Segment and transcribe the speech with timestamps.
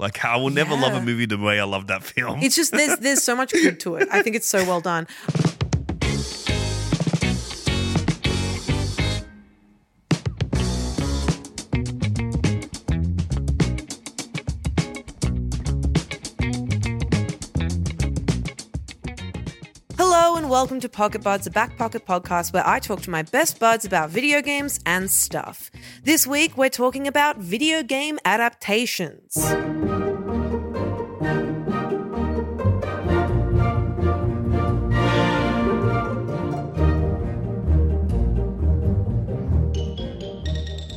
[0.00, 2.40] Like I will never love a movie the way I love that film.
[2.42, 4.08] It's just there's there's so much good to it.
[4.10, 5.06] I think it's so well done.
[20.50, 23.84] Welcome to Pocket Buds, a back pocket podcast where I talk to my best buds
[23.84, 25.70] about video games and stuff.
[26.02, 29.36] This week we're talking about video game adaptations.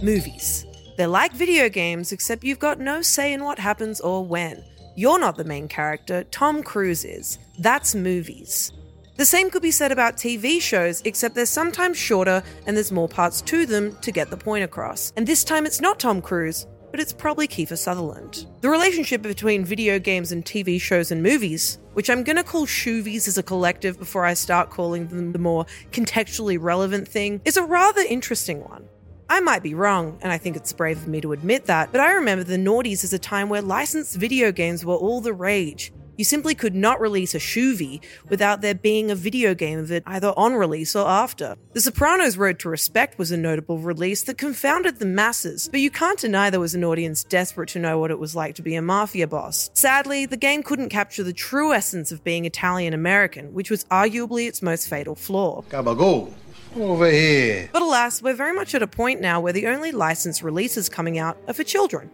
[0.01, 0.65] movies.
[0.97, 4.61] They're like video games, except you've got no say in what happens or when.
[4.97, 7.39] You're not the main character, Tom Cruise is.
[7.57, 8.73] That's movies.
[9.15, 13.07] The same could be said about TV shows, except they're sometimes shorter and there's more
[13.07, 15.13] parts to them to get the point across.
[15.15, 18.47] And this time it's not Tom Cruise, but it's probably Kiefer Sutherland.
[18.61, 23.27] The relationship between video games and TV shows and movies, which I'm gonna call shoovies
[23.27, 27.63] as a collective before I start calling them the more contextually relevant thing, is a
[27.63, 28.87] rather interesting one.
[29.29, 32.01] I might be wrong, and I think it's brave of me to admit that, but
[32.01, 35.93] I remember the noughties as a time where licensed video games were all the rage.
[36.15, 40.03] You simply could not release a shoovie without there being a video game of it
[40.05, 41.55] either on release or after.
[41.73, 45.89] The Sopranos Road to Respect was a notable release that confounded the masses, but you
[45.89, 48.75] can't deny there was an audience desperate to know what it was like to be
[48.75, 49.71] a mafia boss.
[49.73, 54.47] Sadly, the game couldn't capture the true essence of being Italian American, which was arguably
[54.47, 55.63] its most fatal flaw.
[55.69, 56.31] Gabagool,
[56.75, 57.69] over here.
[57.71, 61.17] But alas, we're very much at a point now where the only licensed releases coming
[61.17, 62.11] out are for children.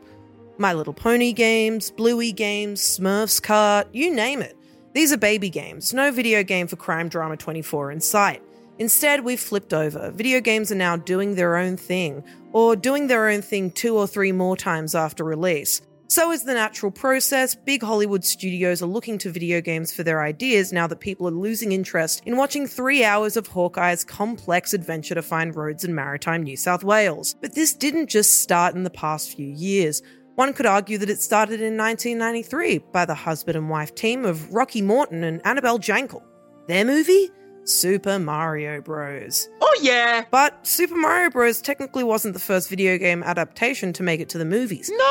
[0.62, 4.58] My Little Pony games, Bluey games, Smurfs Kart, you name it.
[4.94, 8.44] These are baby games, no video game for Crime Drama 24 in sight.
[8.78, 10.12] Instead, we've flipped over.
[10.12, 14.06] Video games are now doing their own thing, or doing their own thing two or
[14.06, 15.82] three more times after release.
[16.10, 17.54] So is the natural process.
[17.54, 21.32] Big Hollywood studios are looking to video games for their ideas now that people are
[21.32, 26.42] losing interest in watching three hours of Hawkeye's complex adventure to find roads in maritime
[26.42, 27.36] New South Wales.
[27.40, 30.02] But this didn't just start in the past few years.
[30.40, 34.54] One could argue that it started in 1993 by the husband and wife team of
[34.54, 36.24] Rocky Morton and Annabel Jankel.
[36.66, 37.30] Their movie?
[37.66, 39.50] Super Mario Bros.
[39.60, 40.24] Oh, yeah.
[40.32, 41.62] But Super Mario Bros.
[41.62, 44.90] technically wasn't the first video game adaptation to make it to the movies.
[44.90, 45.06] No!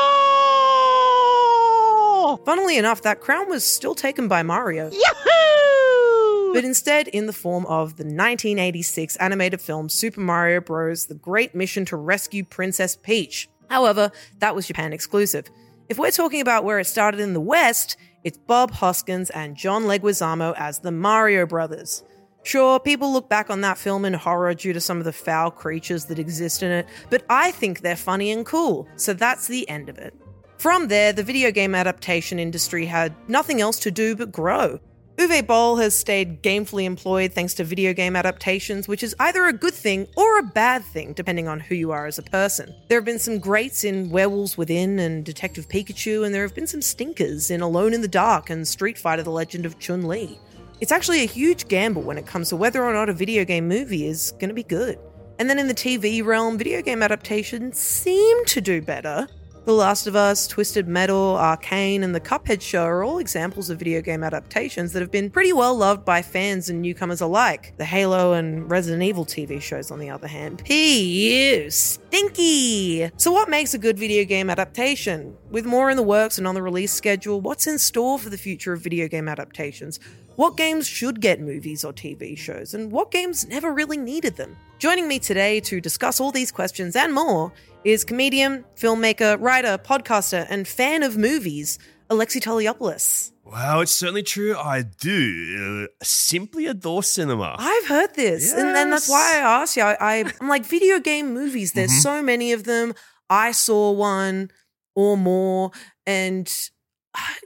[2.43, 6.53] Funnily enough, that crown was still taken by Mario, Yahoo!
[6.55, 11.05] but instead in the form of the 1986 animated film Super Mario Bros.
[11.05, 13.47] The Great Mission to Rescue Princess Peach.
[13.69, 15.45] However, that was Japan exclusive.
[15.87, 19.83] If we're talking about where it started in the West, it's Bob Hoskins and John
[19.83, 22.03] Leguizamo as the Mario Brothers.
[22.43, 25.51] Sure, people look back on that film in horror due to some of the foul
[25.51, 29.67] creatures that exist in it, but I think they're funny and cool, so that's the
[29.69, 30.13] end of it.
[30.57, 34.79] From there, the video game adaptation industry had nothing else to do but grow.
[35.19, 39.51] Uwe Boll has stayed gamefully employed thanks to video game adaptations, which is either a
[39.51, 42.73] good thing or a bad thing, depending on who you are as a person.
[42.87, 46.67] There have been some greats in Werewolves Within and Detective Pikachu, and there have been
[46.67, 50.39] some stinkers in Alone in the Dark and Street Fighter The Legend of Chun Li.
[50.79, 53.67] It's actually a huge gamble when it comes to whether or not a video game
[53.67, 54.97] movie is going to be good.
[55.37, 59.27] And then in the TV realm, video game adaptations seem to do better.
[59.65, 63.77] The Last of Us, Twisted Metal, Arcane, and the Cuphead show are all examples of
[63.77, 67.73] video game adaptations that have been pretty well loved by fans and newcomers alike.
[67.77, 71.69] The Halo and Resident Evil TV shows, on the other hand, P.U.
[71.69, 73.11] Stinky!
[73.17, 75.35] So, what makes a good video game adaptation?
[75.51, 78.37] With more in the works and on the release schedule, what's in store for the
[78.37, 79.99] future of video game adaptations?
[80.37, 84.55] What games should get movies or TV shows, and what games never really needed them?
[84.79, 87.51] Joining me today to discuss all these questions and more
[87.83, 91.79] is comedian, filmmaker, writer, podcaster, and fan of movies,
[92.09, 93.31] Alexei Toliopoulos.
[93.45, 94.55] Wow, it's certainly true.
[94.55, 97.55] I do uh, simply adore cinema.
[97.57, 99.83] I've heard this, and then that's why I asked you.
[99.83, 102.01] I, I'm like, video game movies, there's Mhm.
[102.03, 102.93] so many of them.
[103.29, 104.51] I saw one
[104.95, 105.71] or more,
[106.05, 106.51] and,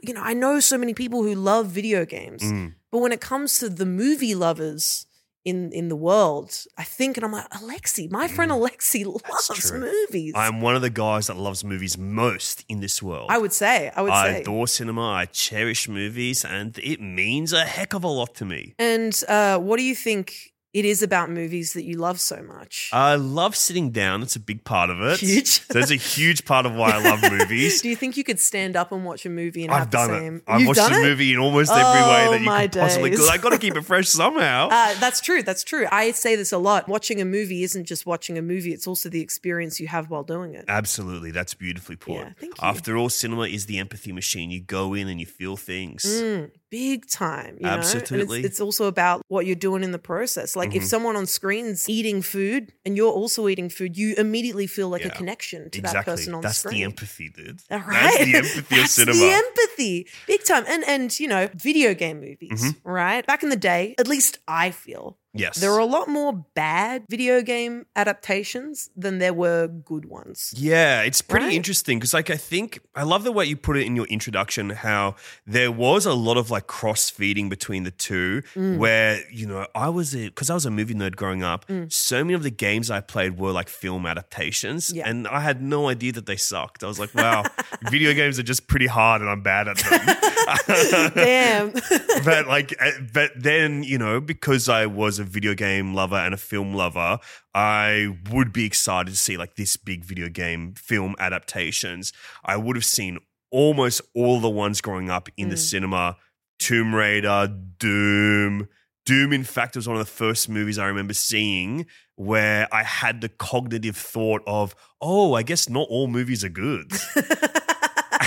[0.02, 2.42] you know, I know so many people who love video games.
[2.42, 2.74] Mm.
[2.90, 5.06] But when it comes to the movie lovers
[5.44, 9.68] in in the world, I think, and I'm like, Alexei, my friend Alexei loves Mm.
[9.68, 9.80] true.
[9.80, 10.32] movies.
[10.34, 13.26] I'm one of the guys that loves movies most in this world.
[13.30, 14.34] I would say, I would I say.
[14.36, 15.02] I adore cinema.
[15.22, 18.74] I cherish movies, and it means a heck of a lot to me.
[18.78, 22.90] and uh, what do you think it is about movies that you love so much?
[22.92, 24.22] I love sitting down.
[24.22, 25.20] It's a big part of it.
[25.20, 25.66] Huge.
[25.68, 27.80] That's a huge part of why I love movies.
[27.82, 29.96] do you think you could stand up and watch a movie and I've have the
[29.96, 30.36] done same?
[30.36, 30.42] it.
[30.48, 31.02] I've You've watched done a it?
[31.02, 33.10] movie in almost every Oh, way that you could possibly.
[33.10, 34.68] Because I got to keep it fresh somehow.
[34.70, 35.42] Uh, that's true.
[35.42, 35.86] That's true.
[35.92, 36.88] I say this a lot.
[36.88, 40.24] Watching a movie isn't just watching a movie; it's also the experience you have while
[40.24, 40.64] doing it.
[40.66, 42.14] Absolutely, that's beautifully put.
[42.14, 42.66] Yeah, thank you.
[42.68, 44.50] After all, cinema is the empathy machine.
[44.50, 46.04] You go in and you feel things.
[46.04, 47.56] Mm, big time.
[47.60, 47.72] You Know?
[47.74, 48.38] And Absolutely.
[48.40, 50.56] it's, it's also about what you're doing in the process.
[50.56, 50.86] Like if Mhm.
[50.86, 55.10] someone on screen's eating food and you're also eating food, you immediately feel like a
[55.10, 55.98] connection to exactly.
[56.00, 56.72] that person on that's screen.
[56.72, 57.60] That's the empathy, dude.
[57.70, 58.24] All That's right.
[58.24, 59.18] the empathy of That's cinema.
[59.18, 60.08] the empathy.
[60.26, 60.64] Big time.
[60.66, 62.76] And and you know, video game movies, Mhm.
[62.84, 63.24] right?
[63.26, 65.58] Back in the day, at least I feel yes.
[65.60, 70.54] there were a lot more bad video game adaptations than there were good ones.
[70.56, 71.54] Yeah, it's pretty Right?
[71.54, 74.70] interesting because, like, I think I love the way you put it in your introduction.
[74.70, 75.16] How
[75.46, 78.78] there was a lot of like cross feeding between the two, Mm.
[78.78, 81.66] where you know I was a because I was a movie nerd growing up.
[81.68, 81.92] Mm.
[81.92, 85.08] So many of the games I played were like film adaptations, Yeah.
[85.08, 86.82] and I had no idea that they sucked.
[86.84, 87.44] I was like, wow,
[87.90, 91.10] video games are just pretty hard, and I'm bad at them.
[91.14, 91.70] Damn.
[92.24, 96.32] but like uh, but then you know because i was a video game lover and
[96.34, 97.18] a film lover
[97.54, 102.12] i would be excited to see like this big video game film adaptations.
[102.44, 103.18] I would have seen
[103.50, 105.58] almost all the ones growing up in the Mm.
[105.70, 106.16] cinema.
[106.58, 108.68] Tomb raider doom.
[109.06, 111.84] Doom in fact was one of the first movies i remember seeing
[112.16, 116.90] where i had the cognitive thought of oh i guess not all movies are good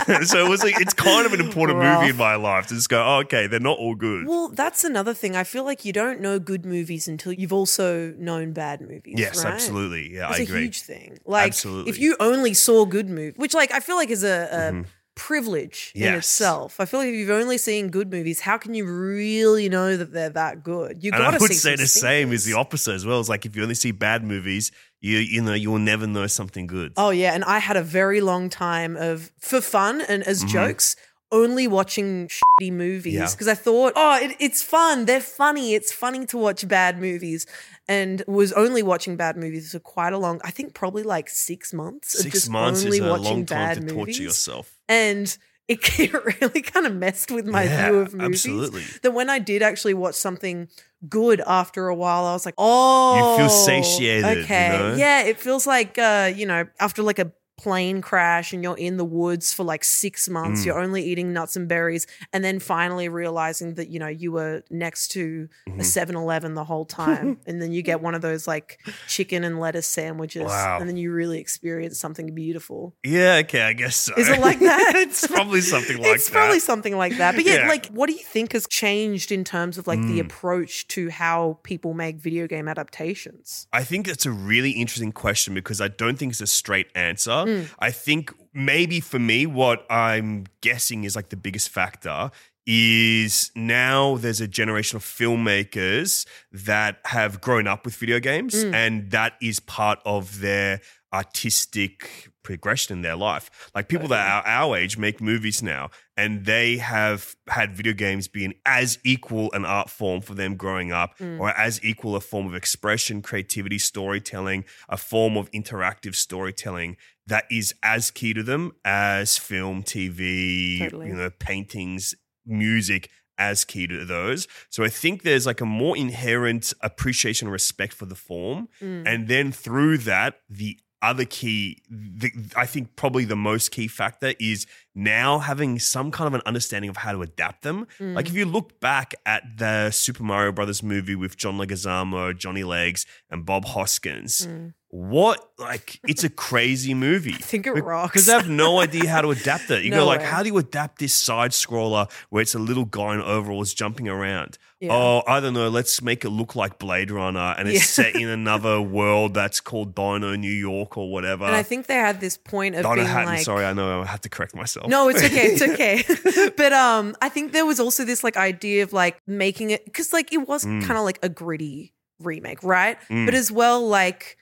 [0.23, 2.89] so it was like it's kind of an important movie in my life to just
[2.89, 4.27] go, oh, okay, they're not all good.
[4.27, 5.35] Well, that's another thing.
[5.35, 9.15] I feel like you don't know good movies until you've also known bad movies.
[9.17, 9.53] yes, right?
[9.53, 10.13] absolutely.
[10.13, 10.61] Yeah, It's I a agree.
[10.63, 11.17] huge thing.
[11.25, 11.89] Like, Absolutely.
[11.89, 14.85] if you only saw good movies, which, like, I feel like is a, a Mhm.
[15.17, 16.79] Privilege in itself.
[16.79, 20.13] I feel like if you've only seen good movies, how can you really know that
[20.13, 21.03] they're that good?
[21.03, 23.19] You and got I to would say the same is the opposite as well.
[23.19, 24.71] It's like if you only see bad movies,
[25.01, 26.93] you you know you will never know something good.
[26.95, 30.49] Oh yeah, and I had a very long time of for fun and as Mhm.
[30.49, 30.95] jokes.
[31.29, 33.29] Only watching shitty movies Yeah.
[33.29, 35.03] because I thought, oh, it, it's fun.
[35.03, 35.73] They're funny.
[35.73, 37.45] It's funny to watch bad movies,
[37.87, 40.39] and was only watching bad movies for quite a long.
[40.43, 42.15] I think probably like six months.
[42.15, 43.93] of Six just months only is a watching long time bad to movies.
[43.95, 44.77] torture yourself.
[44.89, 45.37] and
[45.67, 48.35] it, it really kind of messed with my Yeah, view of movies.
[48.45, 48.83] absolutely.
[49.03, 50.69] That when I did actually watch something
[51.09, 54.95] good after a while, I was like, oh, you feel satiated, you Okay, know?
[54.95, 58.97] yeah, it feels like uh, you know after like a plane crash and you're in
[58.97, 60.65] the woods for like six months Mm.
[60.67, 64.61] you're only eating nuts and berries and then finally realizing that you know you were
[64.69, 65.79] next to Mhm.
[65.79, 69.59] a 7-eleven the whole time and then you get one of those like chicken and
[69.59, 70.77] lettuce sandwiches Wow.
[70.79, 74.13] and then you really experience something beautiful Yeah, okay, I guess so.
[74.17, 74.93] is it like that?
[74.95, 76.33] it's probably something like it's that.
[76.33, 77.35] probably something like that.
[77.35, 77.67] But yeah, Yeah.
[77.67, 80.25] like, what do you think has changed in terms of like the Mm.
[80.27, 83.67] approach to how people make video game adaptations?
[83.73, 87.45] I think that's a really interesting question because I don't think it's a straight answer.
[87.47, 87.69] Mm.
[87.79, 92.31] I think maybe for me, what I'm guessing is like the biggest factor
[92.69, 98.73] is now there's a generation of filmmakers that have grown up with video games, Mm.
[98.73, 100.81] and that is part of their
[101.13, 103.49] artistic progression in their life.
[103.75, 108.27] Like people that are our age make movies now, and they have had video games
[108.27, 111.39] being as equal an art form for them growing up, Mm.
[111.39, 116.97] or as equal a form of expression, creativity, storytelling, a form of interactive storytelling
[117.27, 121.07] that is as key to them as film, TV, Totally.
[121.07, 122.15] you know, paintings,
[122.45, 124.47] music as key to those.
[124.69, 128.69] So I think there's like a more inherent appreciation and respect for the form.
[128.81, 129.03] Mm.
[129.05, 134.33] And then through that, the other key, the, I think probably the most key factor
[134.39, 134.65] is
[134.99, 137.85] now having some kind of an understanding of how to adapt them.
[137.99, 138.15] Mm.
[138.15, 142.63] Like if you look back at the Super Mario Brothers movie with John Leguizamo, Johnny
[142.63, 144.47] Legs, and Bob Hoskins,
[144.89, 147.33] what like it's a crazy movie.
[147.33, 147.43] I Mm.
[147.43, 148.11] think it rocks.
[148.13, 149.83] because they have no idea how to adapt it.
[149.83, 150.25] You No go like, way.
[150.25, 154.07] how do you adapt this side scroller where it's a little guy in overalls jumping
[154.07, 154.57] around?
[154.79, 154.93] Yeah.
[154.93, 155.69] Oh, I don't know.
[155.69, 158.03] Let's make it look like Blade Runner, and it's Yeah.
[158.05, 161.45] set in another world that's called Dino New York or whatever.
[161.45, 163.25] And I think they had this point of Dino being Hatton.
[163.25, 164.86] like, Sorry, I know I have to correct myself.
[164.87, 165.47] No, it's okay.
[165.53, 166.03] It's okay.
[166.57, 170.13] but um, I think there was also this like idea of like making it because
[170.13, 170.83] like it was Mm.
[170.85, 172.97] kind of like a gritty remake, right?
[173.09, 173.25] Mm.
[173.25, 174.37] But as well, like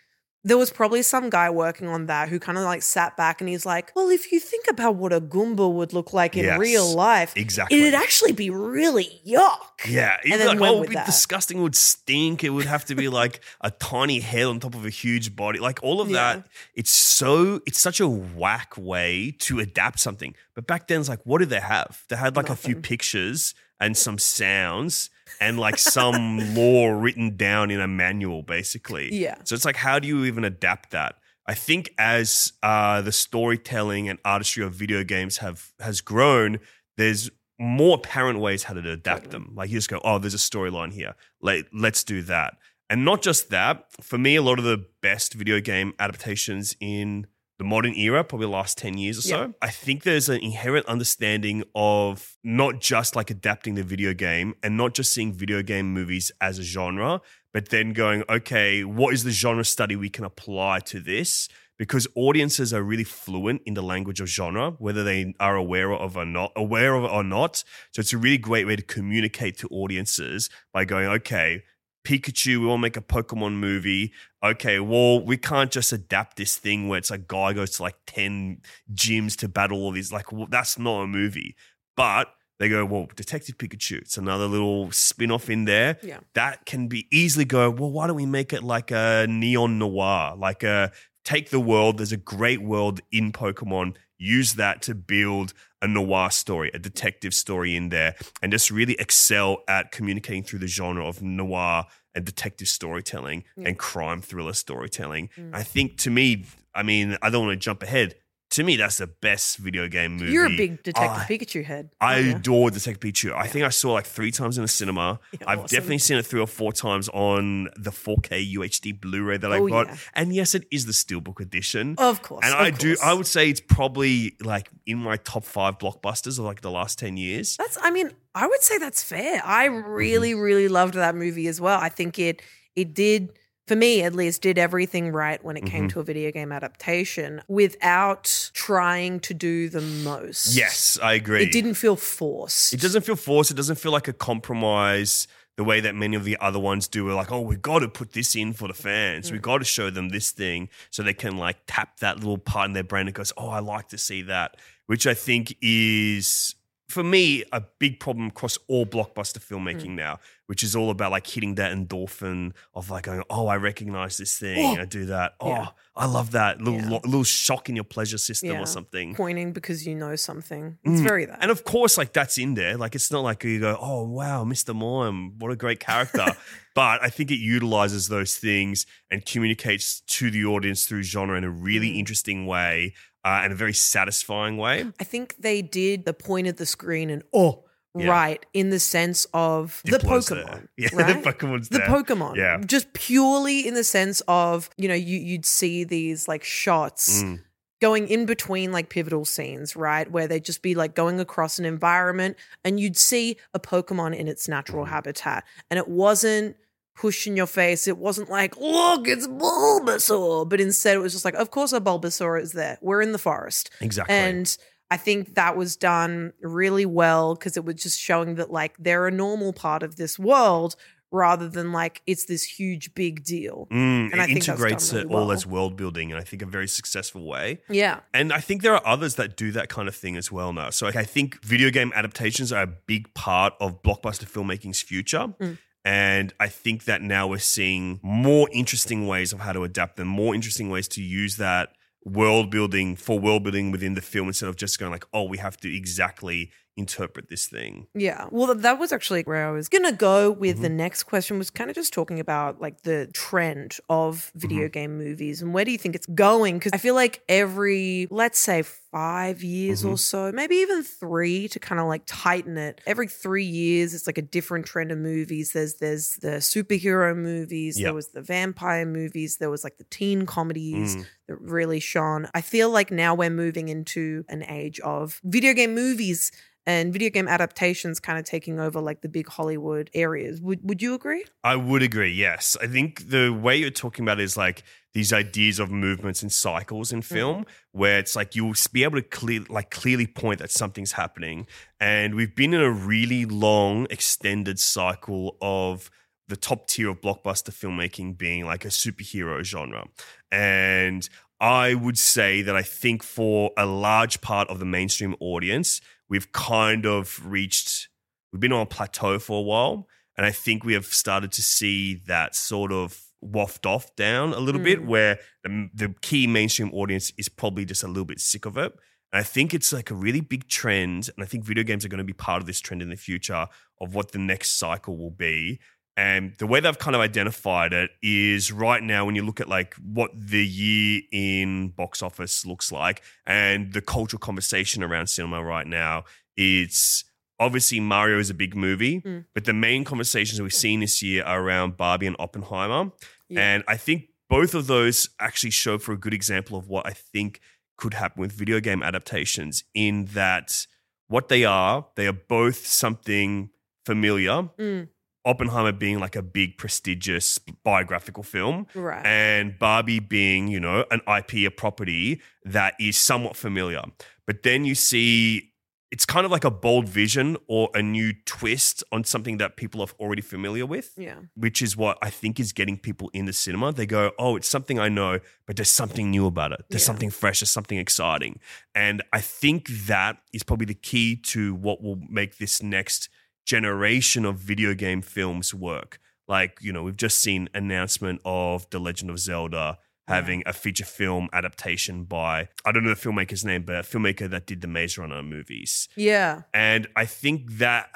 [0.48, 3.50] there was probably some guy working on that who kind of like sat back and
[3.50, 6.60] he's like, well, if you think about what a Goomba would look like in Yes,
[6.60, 7.82] real life, exactly.
[7.82, 9.58] it'd actually be really yuck.
[9.88, 11.08] Yeah, And then like, went oh, it would with be that.
[11.08, 11.58] disgusting.
[11.58, 12.44] It would stink.
[12.44, 15.58] It would have to be like a tiny head on top of a huge body.
[15.60, 16.36] Like all of Yeah.
[16.36, 16.48] that.
[16.76, 17.60] It's so.
[17.66, 20.36] It's such a whack way to adapt something.
[20.54, 22.04] But back then, it's like, what did they have?
[22.08, 27.72] They had like a few pictures and some sounds and like some lore written down
[27.72, 29.14] in a manual, basically.
[29.14, 29.36] Yeah.
[29.44, 31.16] So it's like, how do you even adapt that?
[31.48, 36.60] I think as uh, the storytelling and artistry of video games have has grown,
[36.98, 37.30] there's
[37.60, 39.52] more apparent ways how to adapt them.
[39.56, 41.16] Like you just go, oh, there's a storyline here.
[41.42, 42.56] Let, let's do that.
[42.90, 47.28] And not just that, for me, a lot of the best video game adaptations in
[47.58, 49.48] the modern era, probably the last 10 years or so, Yeah.
[49.62, 54.76] I think there's an inherent understanding of not just like adapting the video game and
[54.76, 57.22] not just seeing video game movies as a genre,
[57.54, 61.48] but then going, okay, what is the genre study we can apply to this?
[61.78, 66.16] Because audiences are really fluent in the language of genre, whether they are aware of
[66.18, 67.64] or not aware of it or not.
[67.92, 71.64] So it's a really great way to communicate to audiences by going, okay,
[72.06, 74.14] Pikachu, we want to make a Pokemon movie.
[74.44, 77.98] Okay, well, we can't just adapt this thing where it's a guy goes to like
[78.08, 78.62] 10
[78.94, 80.14] gyms to battle all these.
[80.14, 81.56] Like, well, that's not a movie.
[81.98, 82.28] But
[82.60, 85.98] they go, well, Detective Pikachu, it's another little spin off in there.
[86.02, 86.20] Yeah.
[86.36, 90.36] That can be easily go, well, why don't we make it like a neon noir?
[90.38, 90.92] Like a
[91.26, 96.32] take the world, there's a great world in Pokemon, use that to build a noir
[96.32, 101.06] story, a detective story in there, and just really excel at communicating through the genre
[101.06, 105.30] of noir and detective storytelling and crime thriller storytelling.
[105.38, 105.54] Mm.
[105.54, 108.16] I think to me, I mean, I don't want to jump ahead.
[108.52, 110.32] To me, that's the best video game movie.
[110.32, 111.90] You're a big Detective I- Pikachu head.
[112.00, 112.36] I you?
[112.36, 113.34] adore Detective Pikachu.
[113.36, 115.20] I think I saw like three times in the cinema.
[115.34, 115.76] Yeah, I've awesome.
[115.76, 119.70] definitely seen it three or four times on the 4K UHD Blu-ray that Oh, I
[119.70, 119.88] got.
[119.88, 119.96] yeah.
[120.14, 121.96] And yes, it is the Steelbook edition.
[121.98, 122.96] Of course, And of I do.
[123.04, 126.98] I would say it's probably like in my top five blockbusters of like the last
[127.00, 127.58] ten years.
[127.58, 129.42] That's I mean, I would say that's fair.
[129.44, 130.40] I really, Mm-hmm.
[130.40, 131.80] really loved that movie as well.
[131.82, 132.42] I think it
[132.76, 133.34] it did
[133.68, 135.94] for me at least did everything right when it came Mhm.
[135.94, 140.56] to a video game adaptation without trying to do the most.
[140.56, 141.44] Yes, I agree.
[141.44, 142.74] It didn't feel forced.
[142.74, 143.52] It doesn't feel forced.
[143.52, 147.06] It doesn't feel like a compromise the way that many of the other ones do.
[147.06, 149.30] We're like, oh, we've got to put this in for the fans.
[149.30, 149.34] Mm.
[149.34, 152.68] We got to show them this thing so they can like tap that little part
[152.68, 154.58] in their brain that goes, oh, I like to see that,
[154.88, 156.56] which I think is.
[156.88, 159.96] For me, a big problem across all blockbuster filmmaking Mm.
[159.96, 164.18] now, which is all about like hitting that endorphin of like going, oh, I recognize
[164.18, 164.82] this thing, Oh.
[164.82, 165.34] I do that.
[165.40, 165.68] Oh, Yeah.
[165.96, 167.00] I love that little Yeah.
[167.04, 168.60] little shock in your pleasure system Yeah.
[168.62, 169.16] or something.
[169.16, 170.78] Pointing because you know something.
[170.84, 171.08] It's Mm.
[171.08, 171.40] very that.
[171.42, 172.78] And of course, like that's in there.
[172.78, 174.76] Like it's not like you go, oh wow, Mr.
[174.76, 176.26] Mime, what a great character.
[176.76, 181.44] but I think it utilizes those things and communicates to the audience through genre in
[181.44, 181.98] a really Mm.
[182.00, 182.94] interesting way
[183.26, 184.86] uh, and a very satisfying way.
[185.00, 187.64] I think they did the point of the screen and oh
[187.98, 188.08] Yeah.
[188.10, 190.46] right in the sense of the Pokemon.
[190.46, 190.70] there.
[190.78, 191.24] Yeah, the right?
[191.24, 191.80] Pokemon's the.
[191.80, 192.36] Pokemon.
[192.38, 192.58] Yeah.
[192.66, 197.40] Just purely in the sense of, you know, you, you'd see these like shots Mm.
[197.82, 200.10] going in between like pivotal scenes, right?
[200.12, 204.28] Where they'd just be like going across an environment and you'd see a Pokemon in
[204.28, 204.94] its natural Mm-hmm.
[204.94, 205.44] habitat.
[205.72, 206.58] And it wasn't
[206.96, 207.88] pushed in your face.
[207.88, 210.48] It wasn't like, look, it's Bulbasaur.
[210.50, 212.78] But instead it was just like, of course a Bulbasaur is there.
[212.82, 213.70] We're in the forest.
[213.82, 214.16] Exactly.
[214.16, 214.58] And
[214.92, 219.08] I think that was done really well because it was just showing that like they're
[219.08, 220.76] a normal part of this world
[221.12, 223.68] rather than like it's this huge big deal.
[223.72, 225.32] Mm, And I it think that's done integrates it really all well.
[225.32, 227.62] as world building in I think a very successful way.
[227.70, 228.00] Yeah.
[228.14, 230.72] And I think there are others that do that kind of thing as well now.
[230.72, 235.28] So I think video game adaptations are a big part of blockbuster filmmaking's future.
[235.40, 235.58] Mm.
[235.86, 240.08] And I think that now we're seeing more interesting ways of how to adapt them,
[240.08, 241.70] more interesting ways to use that
[242.04, 245.38] world building for world building within the film instead of just going like, oh, we
[245.38, 247.88] have to exactly interpret this thing.
[247.94, 248.28] Yeah.
[248.32, 250.64] Well, that was actually where I was going to go with Mm-hmm.
[250.64, 254.72] the next question was kind of just talking about like the trend of video Mm-hmm.
[254.72, 256.58] game movies and where do you think it's going?
[256.60, 259.90] Because I feel like every, let's say, five years Mm-hmm.
[259.94, 262.82] or so, maybe even three to kind of like tighten it.
[262.86, 265.52] Every three years, it's like a different trend of movies.
[265.54, 267.80] There's there's the superhero movies.
[267.80, 267.86] Yep.
[267.86, 269.38] There was the vampire movies.
[269.38, 271.06] There was like the teen comedies Mm.
[271.28, 272.28] that really shone.
[272.34, 276.32] I feel like now we're moving into an age of video game movies
[276.68, 280.42] and video game adaptations kind of taking over like the big Hollywood areas.
[280.42, 281.24] Would would you agree?
[281.44, 282.12] I would agree.
[282.12, 286.32] Yes, I think the way you're talking about is like these ideas of movements and
[286.32, 287.06] cycles in mm.
[287.06, 291.48] film, where it's like you'll be able to clear, like clearly point that something's happening,
[291.80, 295.92] and we've been in a really long, extended cycle of
[296.28, 299.86] the top tier of blockbuster filmmaking being like a superhero genre,
[300.32, 301.08] and
[301.40, 306.32] I would say that I think for a large part of the mainstream audience, we've
[306.32, 307.90] kind of reached,
[308.32, 309.88] we've been on a plateau for a while.
[310.18, 314.40] And I think we have started to see that sort of waft off down a
[314.40, 314.88] little bit, hmm.
[314.88, 318.72] where the, the key mainstream audience is probably just a little bit sick of it.
[319.12, 321.10] And I think it's like a really big trend.
[321.16, 322.96] And I think video games are going to be part of this trend in the
[322.96, 323.48] future
[323.82, 325.60] of what the next cycle will be.
[325.98, 329.48] And the way they've kind of identified it is right now, when you look at
[329.48, 335.42] like what the year in box office looks like and the cultural conversation around cinema
[335.42, 336.04] right now,
[336.36, 337.06] it's
[337.40, 339.02] obviously Mario is a big movie,
[339.34, 342.92] but the main conversations we've seen this year are around Barbie and Oppenheimer.
[343.34, 346.92] And I think both of those actually show for a good example of what I
[346.92, 347.40] think
[347.78, 350.66] could happen with video game adaptations in that
[351.08, 353.50] what they are, they are both something
[353.86, 354.50] familiar.
[354.58, 354.90] Mm.
[355.26, 359.06] Oppenheimer being like a big, prestigious biographical film, Right.
[359.06, 363.82] and Barbie being, you know, an IP, a property that is somewhat familiar.
[364.28, 365.52] But then you see
[365.92, 369.82] it's kind of like a bold vision or a new twist on something that people
[369.82, 371.20] are already familiar with Yeah.
[371.36, 373.72] which is what I think is getting people in the cinema.
[373.72, 376.66] They go, oh, it's something I know, but there's something new about it.
[376.70, 376.88] There's Yeah.
[376.88, 378.40] something fresh, there's something exciting.
[378.74, 383.08] And I think that is probably the key to what will make this next
[383.46, 386.00] generation of video game films work.
[386.28, 390.86] Like, you know, we've just seen announcement of The Legend of Zelda having a feature
[390.86, 394.68] film adaptation by, I don't know the filmmaker's name, but a filmmaker that did the
[394.68, 395.90] Maze Runner movies.
[395.96, 396.44] Yeah.
[396.54, 397.90] And I think that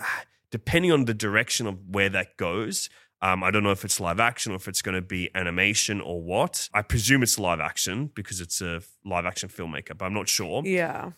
[0.52, 2.90] depending on the direction of where that goes,
[3.22, 6.02] um, I don't know if it's live action or if it's going to be animation
[6.02, 6.70] or what.
[6.74, 10.64] I presume it's live action because it's a live action filmmaker, but I'm not sure.
[10.66, 11.12] Yeah.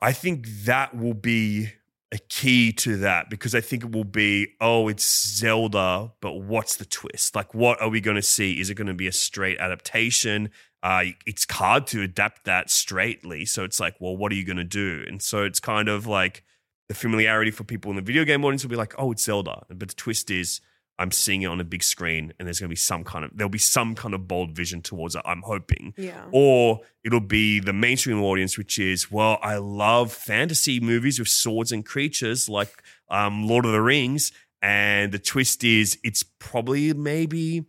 [0.00, 1.70] I think that will be
[2.10, 6.76] a key to that because I think it will be, oh, it's Zelda, but what's
[6.76, 7.34] the twist?
[7.34, 8.60] Like, what are we going to see?
[8.60, 10.50] Is it going to be a straight adaptation?
[10.82, 13.44] Uh, it's hard to adapt that straightly.
[13.44, 15.04] So it's like, well, what are you going to do?
[15.06, 16.44] And so it's kind of like
[16.88, 19.64] the familiarity for people in the video game audience will be like, oh, it's Zelda.
[19.68, 20.60] But the twist is,
[20.98, 23.30] I'm seeing it on a big screen, and there's going to be some kind of
[23.34, 25.22] there'll be some kind of bold vision towards it.
[25.24, 26.24] I'm hoping, Yeah.
[26.32, 31.70] or it'll be the mainstream audience, which is, well, I love fantasy movies with swords
[31.72, 34.32] and creatures like um, Lord of the Rings.
[34.60, 37.66] And the twist is, it's probably maybe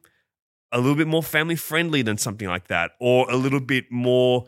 [0.71, 4.45] a little bit more family friendly than something like that, or a little bit more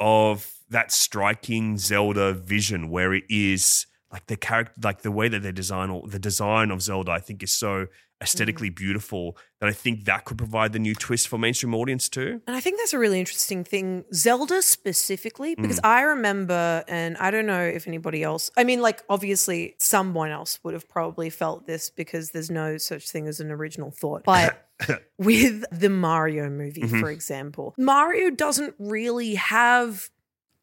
[0.00, 5.40] of that striking Zelda vision where it is like the character, like the way that
[5.42, 7.86] they design or the design of Zelda, I think is so
[8.22, 12.40] aesthetically beautiful that I think that could provide the new twist for mainstream audience too.
[12.46, 14.04] And I think that's a really interesting thing.
[14.14, 15.88] Zelda specifically, because Mm.
[15.88, 20.58] I remember, and I don't know if anybody else, I mean, like, obviously, someone else
[20.62, 24.22] would have probably felt this because there's no such thing as an original thought.
[24.24, 24.68] But
[25.18, 27.00] with the Mario movie, Mm-hmm.
[27.00, 30.10] for example, Mario doesn't really have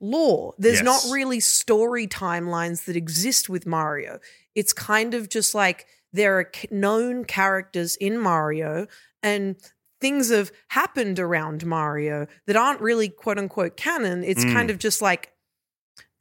[0.01, 0.53] lore.
[0.57, 4.19] There's not really story timelines that exist with Mario.
[4.55, 8.87] It's kind of just like there are known characters in Mario
[9.23, 9.55] and
[10.01, 14.23] things have happened around Mario that aren't really quote unquote canon.
[14.23, 14.53] It's Mm.
[14.53, 15.33] kind of just like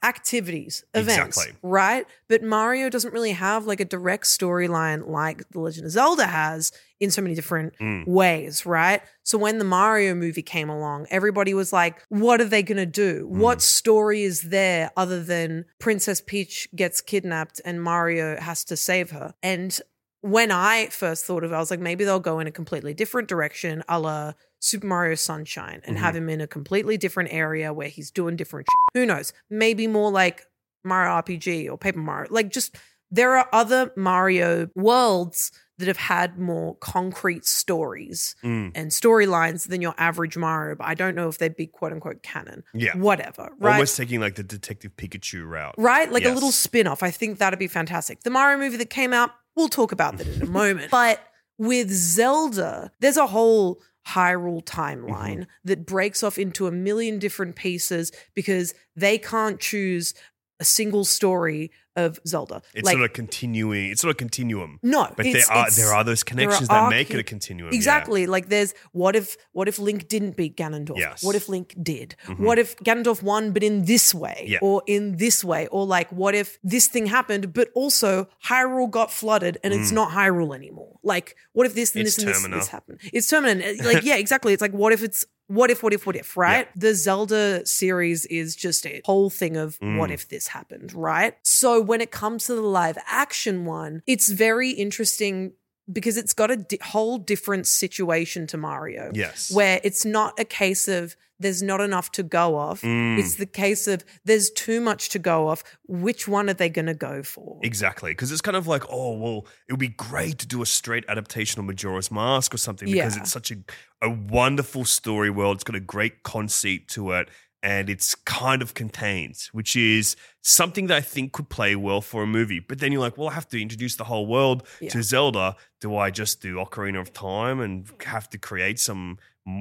[0.03, 1.55] activities, events, Exactly.
[1.61, 2.05] right?
[2.27, 6.71] But Mario doesn't really have like a direct storyline like The Legend of Zelda has
[6.99, 8.07] in so many different Mm.
[8.07, 9.01] ways, right?
[9.23, 12.85] So when the Mario movie came along, everybody was like, what are they going to
[12.85, 13.25] do?
[13.25, 13.37] Mm.
[13.39, 19.11] What story is there other than Princess Peach gets kidnapped and Mario has to save
[19.11, 19.33] her?
[19.43, 19.79] And
[20.21, 22.93] when I first thought of it, I was like, maybe they'll go in a completely
[22.93, 27.71] different direction, a la Super Mario Sunshine, and have him in a completely different area
[27.73, 28.99] where he's doing different shit.
[29.01, 29.31] Who knows?
[29.49, 30.45] Maybe more like
[30.83, 32.27] Mario RPG or Paper Mario.
[32.31, 32.75] Like, just
[33.09, 38.73] there are other Mario worlds that have had more concrete stories Mm.
[38.75, 42.21] and storylines than your average Mario, but I don't know if they'd be quote unquote
[42.21, 42.65] canon.
[42.73, 42.97] Yeah.
[42.97, 43.49] Whatever.
[43.57, 43.73] Right.
[43.75, 45.75] Almost taking like the Detective Pikachu route.
[45.77, 46.11] right?
[46.11, 47.01] Like a little spin off.
[47.01, 48.23] I think that'd be fantastic.
[48.23, 50.89] The Mario movie that came out, we'll talk about that in a moment.
[50.91, 51.21] But
[51.57, 55.43] with Zelda, there's a whole Hyrule timeline Mm-hmm.
[55.65, 60.13] that breaks off into a million different pieces because they can't choose
[60.59, 62.61] a single story of Zelda.
[62.73, 63.91] It's like, not a continuing.
[63.91, 64.79] It's not a continuum.
[64.83, 67.71] No, but there are there are those connections are that make it a continuum.
[67.71, 67.75] yeah.
[67.77, 68.25] Exactly.
[68.27, 70.97] Like there's what if what if Link didn't beat Ganondorf?
[70.97, 71.23] Yes.
[71.23, 72.15] What if Link did?
[72.27, 72.39] Mhm.
[72.39, 74.45] What if Ganondorf won but in this way?
[74.47, 74.59] Yeah.
[74.61, 75.67] Or in this way?
[75.67, 79.95] Or like what if this thing happened but also Hyrule got flooded and it's Mm.
[79.95, 80.99] not Hyrule anymore?
[81.03, 82.99] Like what if this and It's this and this, this happened?
[83.11, 83.57] It's terminal.
[83.85, 84.53] Like yeah, exactly.
[84.53, 86.67] It's like what if it's what if what if what if, right?
[86.75, 90.13] The Zelda series is just a whole thing of what Mm.
[90.13, 91.33] if this happened, right?
[91.43, 95.53] So when it comes to the live action one, it's very interesting
[95.91, 99.11] because it's got a di- whole different situation to Mario.
[99.13, 99.51] Yes.
[99.51, 102.81] Where it's not a case of there's not enough to go off.
[102.81, 103.17] Mm.
[103.17, 105.63] It's the case of there's too much to go off.
[105.87, 107.59] Which one are they going to go for?
[107.63, 110.65] Exactly, because it's kind of like, oh well, it would be great to do a
[110.65, 113.21] straight adaptation of Majora's Mask or something because Yeah.
[113.21, 113.55] it's such a
[114.01, 115.55] a wonderful story world.
[115.57, 117.29] It's got a great conceit to it,
[117.61, 122.23] and it's kind of contained, which is something that I think could play well for
[122.23, 122.59] a movie.
[122.59, 124.89] But then you're like, well, I have to introduce the whole world Yeah.
[124.91, 125.55] to Zelda.
[125.81, 129.17] Do I just do Ocarina of Time and have to create some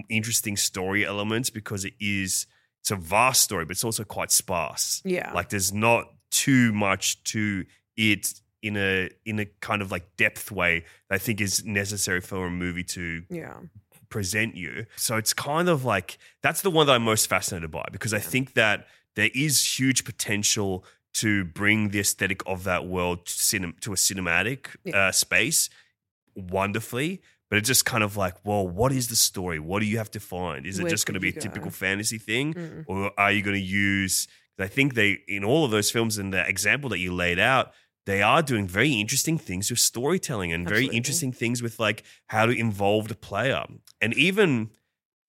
[0.08, 2.46] interesting story elements because it is
[2.80, 5.02] it's a vast story, but it's also quite sparse.
[5.04, 5.32] Yeah.
[5.32, 7.64] Like there's not too much to
[7.96, 12.20] it in a in a kind of like depth way that I think is necessary
[12.20, 13.54] for a movie to yeah.
[14.10, 14.86] Present you.
[14.96, 18.18] So it's kind of like that's the one that I'm most fascinated by because I
[18.18, 23.80] think that there is huge potential to bring the aesthetic of that world to, cinem-
[23.80, 25.68] to a cinematic uh, space
[26.34, 27.20] wonderfully.
[27.50, 29.58] But it's just kind of like, well, what is the story?
[29.58, 30.66] What do you have to find?
[30.66, 31.40] Is it Where just going to be a go?
[31.40, 32.84] typical fantasy thing, Mm.
[32.86, 34.28] or are you going to use?
[34.58, 37.72] I think they in all of those films and the example that you laid out,
[38.08, 42.46] they are doing very interesting things with storytelling and very interesting things with like how
[42.46, 43.66] to involve the player,
[44.00, 44.70] and even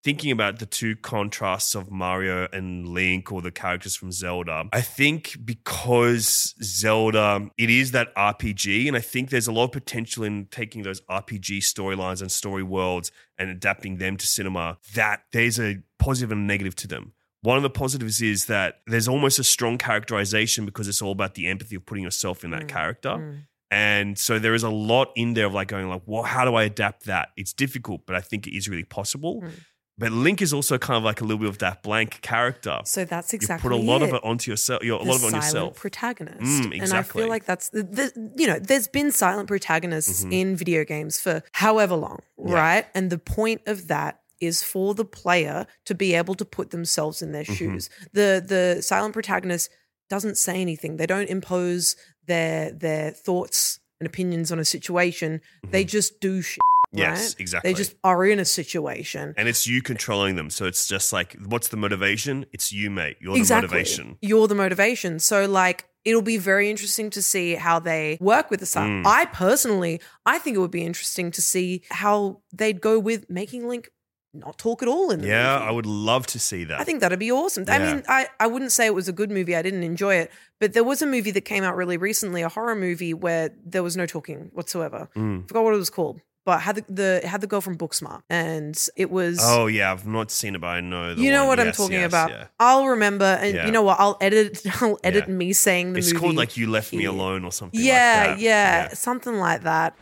[0.01, 4.79] thinking about the two contrasts of Mario and Link or the characters from Zelda, I
[4.79, 10.23] think because Zelda, it is that RPG, and I think there's a lot of potential
[10.23, 15.59] in taking those RPG storylines and story worlds and adapting them to cinema, that there's
[15.59, 17.11] a positive and a negative to them.
[17.41, 21.35] One of the positives is that there's almost a strong characterization because it's all about
[21.35, 23.09] the empathy of putting yourself in that Mm, character.
[23.11, 23.43] mm.
[23.71, 26.55] And so there is a lot in there of like going like, well, how do
[26.55, 27.29] I adapt that?
[27.37, 29.41] It's difficult, but I think it is really possible.
[29.41, 29.51] Mm.
[29.97, 32.79] But Link is also kind of like a little bit of that blank character.
[32.85, 34.15] So that's exactly you put a lot of it.
[34.15, 34.81] it onto yourself.
[34.83, 35.75] You're a lot of it on yourself.
[35.77, 36.39] protagonist.
[36.63, 40.33] Mm, And I feel like that's the, the you know, there's been silent protagonists Mhm.
[40.33, 42.53] in video games for however long, Yeah.
[42.53, 42.85] right?
[42.95, 47.21] And the point of that is for the player to be able to put themselves
[47.21, 47.55] in their Mhm.
[47.55, 47.89] shoes.
[48.13, 49.69] The the silent protagonist
[50.09, 50.97] doesn't say anything.
[50.97, 55.41] They don't impose their their thoughts and opinions on a situation.
[55.69, 56.59] They just do shit.
[56.93, 56.99] Mm-hmm.
[56.99, 57.71] Yes, exactly.
[57.71, 59.33] They just are in a situation.
[59.37, 60.49] and it's you controlling them.
[60.49, 62.45] So it's just like, what's the motivation?
[62.51, 63.17] It's you, mate.
[63.21, 63.67] You're exactly.
[63.67, 64.17] the motivation.
[64.21, 65.19] You're the motivation.
[65.19, 69.05] So like it'll be very interesting to see how they work with the silent.
[69.05, 69.09] Mm.
[69.09, 73.67] I personally, I think it would be interesting to see how they'd go with making
[73.67, 73.89] Link
[74.33, 75.29] not talk at all in the movie.
[75.29, 75.67] Yeah, movie.
[75.69, 76.79] I would love to see that.
[76.79, 77.65] I think that'd be awesome.
[77.67, 79.55] I mean, I, I wouldn't say it was a good movie.
[79.55, 80.31] I didn't enjoy it.
[80.59, 83.81] But there was a movie that came out really recently, a horror movie where there
[83.83, 85.09] was no talking whatsoever.
[85.15, 85.47] Mm.
[85.47, 86.21] forgot what it was called.
[86.45, 86.85] But had the,
[87.21, 90.61] the had the girl from Booksmart, and it was Oh yeah, I've not seen it,
[90.61, 91.13] but I know.
[91.13, 91.57] The you know one.
[91.57, 92.31] what I'm talking yes, about.
[92.31, 92.45] yeah.
[92.59, 93.65] I'll remember, and Yeah.
[93.67, 93.99] you know what?
[93.99, 94.61] I'll edit.
[94.81, 95.33] I'll edit Yeah.
[95.33, 96.19] me saying the It's movie.
[96.25, 97.03] called like "You Left Me.
[97.05, 97.79] Alone" or something.
[97.79, 98.39] Yeah, like that.
[98.39, 99.95] yeah, something like that.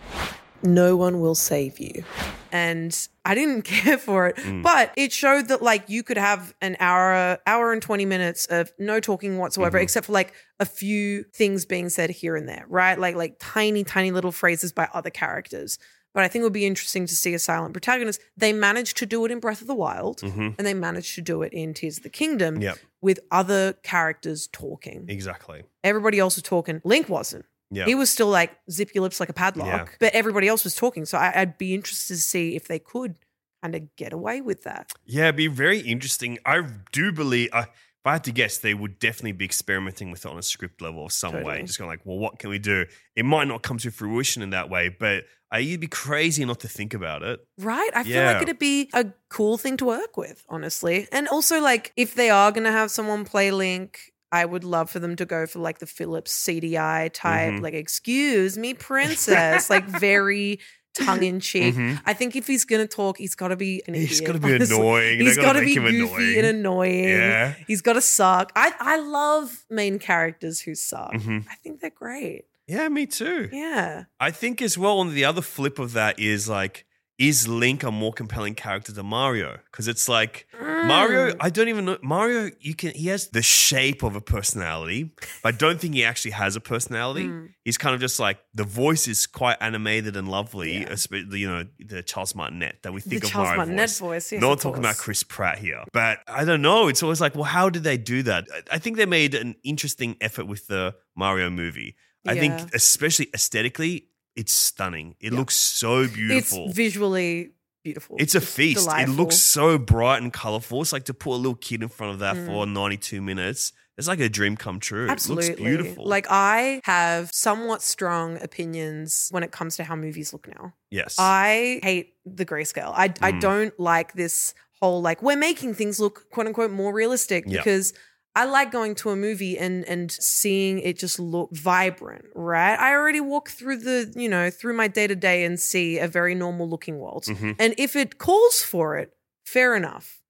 [0.73, 2.03] No one will save you,
[2.51, 4.63] and I didn't care for it, Mm.
[4.63, 8.71] but it showed that like you could have an hour, hour and twenty minutes of
[8.77, 9.83] no talking whatsoever, Mhm.
[9.83, 12.99] except for like a few things being said here and there, right?
[12.99, 15.79] Like like tiny, tiny little phrases by other characters.
[16.13, 18.19] But I think it would be interesting to see a silent protagonist.
[18.35, 20.55] They managed to do it in Breath of the Wild, Mhm.
[20.57, 22.79] and they managed to do it in Tears of the Kingdom Yep.
[23.01, 25.05] with other characters talking.
[25.09, 25.63] Exactly.
[25.83, 26.81] Everybody else was talking.
[26.83, 27.45] Link wasn't.
[27.69, 27.85] Yeah.
[27.85, 29.95] He was still like zip your lips like a padlock, Yeah.
[29.99, 31.05] but everybody else was talking.
[31.05, 33.15] So I, I'd be interested to see if they could
[33.61, 34.91] kind of get away with that.
[35.05, 36.37] Yeah, it'd be very interesting.
[36.45, 40.25] I do believe, I, if I had to guess, they would definitely be experimenting with
[40.25, 41.41] it on a script level of some way.
[41.43, 41.63] Totally.
[41.63, 42.85] Just going like, well, what can we do?
[43.15, 46.59] It might not come to fruition in that way, but uh, you'd be crazy not
[46.61, 47.39] to think about it.
[47.57, 47.89] Right?
[47.93, 51.07] I feel like it'd be a cool thing to work with, honestly.
[51.11, 53.99] And also, like, if they are going to have someone play Link,
[54.31, 57.61] I would love for them to go for like the Philips CDI type, Mhm.
[57.61, 60.59] like, excuse me, princess, like very
[60.93, 61.75] tongue in cheek.
[62.05, 64.01] I think if he's gonna talk, he's got to be an Mm-hmm.
[64.01, 64.75] He's idiot, gotta be honestly.
[64.77, 65.19] annoying.
[65.19, 67.03] He's gotta got to be goofy and annoying.
[67.09, 67.53] Yeah.
[67.67, 68.51] He's got to suck.
[68.55, 71.13] I I love main characters who suck.
[71.13, 71.45] Mhm.
[71.49, 72.45] I think they're great.
[72.67, 73.47] Yeah, me too.
[73.53, 74.05] Yeah.
[74.19, 76.85] I think as well on the other flip of that is like,
[77.19, 79.57] is Link a more compelling character than Mario?
[79.71, 82.51] Because it's like Mario, I don't even know Mario.
[82.59, 86.31] You can he has the shape of a personality, but I don't think he actually
[86.31, 87.25] has a personality.
[87.27, 87.49] Mm.
[87.65, 90.85] He's kind of just like the voice is quite animated and lovely.
[90.85, 93.99] espe- You know the Charles Martinet that we think the of Charles Mario Martinet voice.
[93.99, 94.31] voice.
[94.33, 94.97] Yes, Not talking about.
[94.97, 96.87] Chris Pratt here, but I don't know.
[96.87, 98.45] It's always like, well, how did they do that?
[98.53, 101.95] I- I think they made an interesting effort with the Mario movie.
[102.27, 102.41] I Yeah.
[102.57, 105.15] think, especially aesthetically, it's stunning.
[105.19, 106.65] It looks so beautiful.
[106.67, 107.51] It's visually
[107.83, 108.15] beautiful.
[108.19, 108.85] It's a feast.
[108.85, 109.13] delightful.
[109.13, 110.81] It looks so bright and colorful.
[110.81, 112.45] It's like to put a little kid in front of that Mm.
[112.45, 113.73] for 92 minutes.
[113.97, 115.09] It's like a dream come true.
[115.09, 115.45] Absolutely.
[115.45, 116.05] It looks beautiful.
[116.05, 120.73] Like I have somewhat strong opinions when it comes to how movies look now.
[120.91, 121.15] yes.
[121.17, 122.93] I hate the grayscale.
[122.95, 123.41] I I Mm.
[123.41, 127.57] don't like this whole like we're making things look quote unquote more realistic Yeah.
[127.57, 127.93] because
[128.41, 132.77] I like going to a movie and and seeing it just look vibrant, right?
[132.79, 136.07] I already walk through the, you know, through my day to day and see a
[136.07, 137.23] very normal looking world.
[137.25, 137.55] Mhm.
[137.59, 139.09] And if it calls for it,
[139.45, 140.21] fair enough.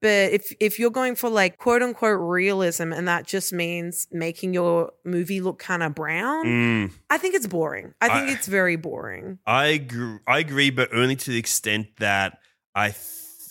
[0.00, 4.54] But if if you're going for like quote unquote realism and that just means making
[4.54, 7.94] your movie look kind of brown, Mm, I think it's boring.
[8.00, 9.40] I think I- it's very boring.
[9.44, 12.38] I agree, I agree, but only to the extent that
[12.76, 13.02] I th-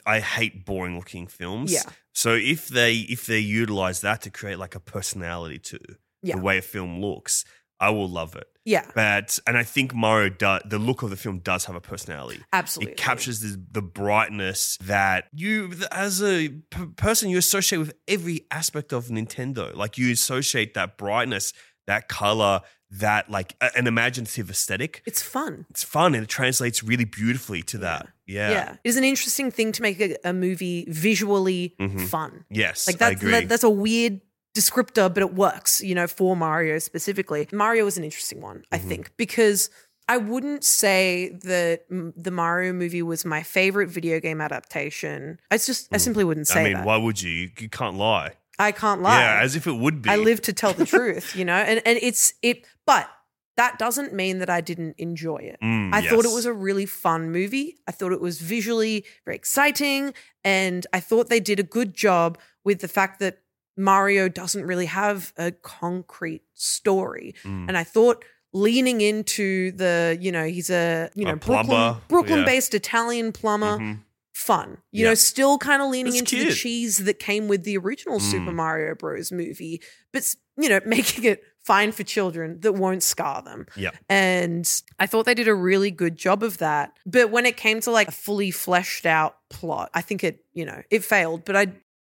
[0.08, 1.72] I hate boring looking films.
[1.72, 1.84] Yeah.
[2.14, 5.80] So if they if they utilize that to create like a personality to
[6.24, 6.36] Yeah.
[6.38, 7.46] the way a film looks,
[7.80, 8.48] I will love it.
[8.66, 8.90] Yeah.
[8.96, 12.42] But and I think Mario does the look of the film does have a personality.
[12.52, 12.94] Absolutely.
[12.94, 18.46] It captures the, the brightness that you, as a p- person, you associate with every
[18.52, 19.76] aspect of Nintendo.
[19.76, 21.54] Like you associate that brightness,
[21.86, 25.02] that color, that like a- an imaginative aesthetic.
[25.06, 25.66] It's fun.
[25.70, 28.08] It's fun and it translates really beautifully to that.
[28.26, 28.50] Yeah.
[28.52, 28.72] Yeah.
[28.74, 32.08] It is an interesting thing to make a, a movie visually Mhm.
[32.08, 32.46] fun.
[32.50, 32.88] Yes.
[32.88, 34.22] Like I that's that, that's a weird
[34.56, 37.48] descriptor, but it works, you know, for Mario specifically.
[37.52, 38.88] Mario is an interesting one, I Mm-hmm.
[38.90, 39.70] think, because
[40.10, 45.40] I wouldn't say that mm, the Mario movie was my favorite video game adaptation.
[45.52, 46.62] I just I simply wouldn't say Mm.
[46.62, 46.86] I mean, that.
[46.86, 47.50] why would you?
[47.60, 48.34] You can't lie.
[48.60, 49.20] I can't lie.
[49.20, 50.10] Yeah, as if it would be.
[50.10, 53.10] I live to tell the truth, you know, and and it's it, but
[53.56, 55.58] that doesn't mean that I didn't enjoy it.
[55.64, 57.78] Mm, I thought it was a really fun movie.
[57.88, 62.38] I thought it was visually very exciting, and I thought they did a good job
[62.64, 63.40] with the fact that
[63.76, 67.68] Mario doesn't really have a concrete story, Mm.
[67.70, 68.24] and I thought.
[68.54, 72.46] Leaning into the, you know, he's a, you A know, Brooklyn, plumber, Brooklyn yeah.
[72.46, 74.00] based Italian plumber Mhm.
[74.48, 74.78] Fun.
[74.92, 75.10] You Yeah.
[75.10, 78.52] know, still kind of leaning It's into the cheese that came with the original Super
[78.52, 78.56] Mm.
[78.56, 79.32] Mario Bros.
[79.32, 79.82] movie,
[80.14, 80.24] but
[80.58, 83.66] you know, making it fine for children that won't scar them.
[83.76, 83.92] Yeah.
[84.10, 84.66] And
[84.98, 86.94] I thought they did a really good job of that.
[87.06, 90.66] But when it came to like a fully fleshed out plot, I think it, you
[90.66, 91.44] know, it failed.
[91.46, 91.68] But I,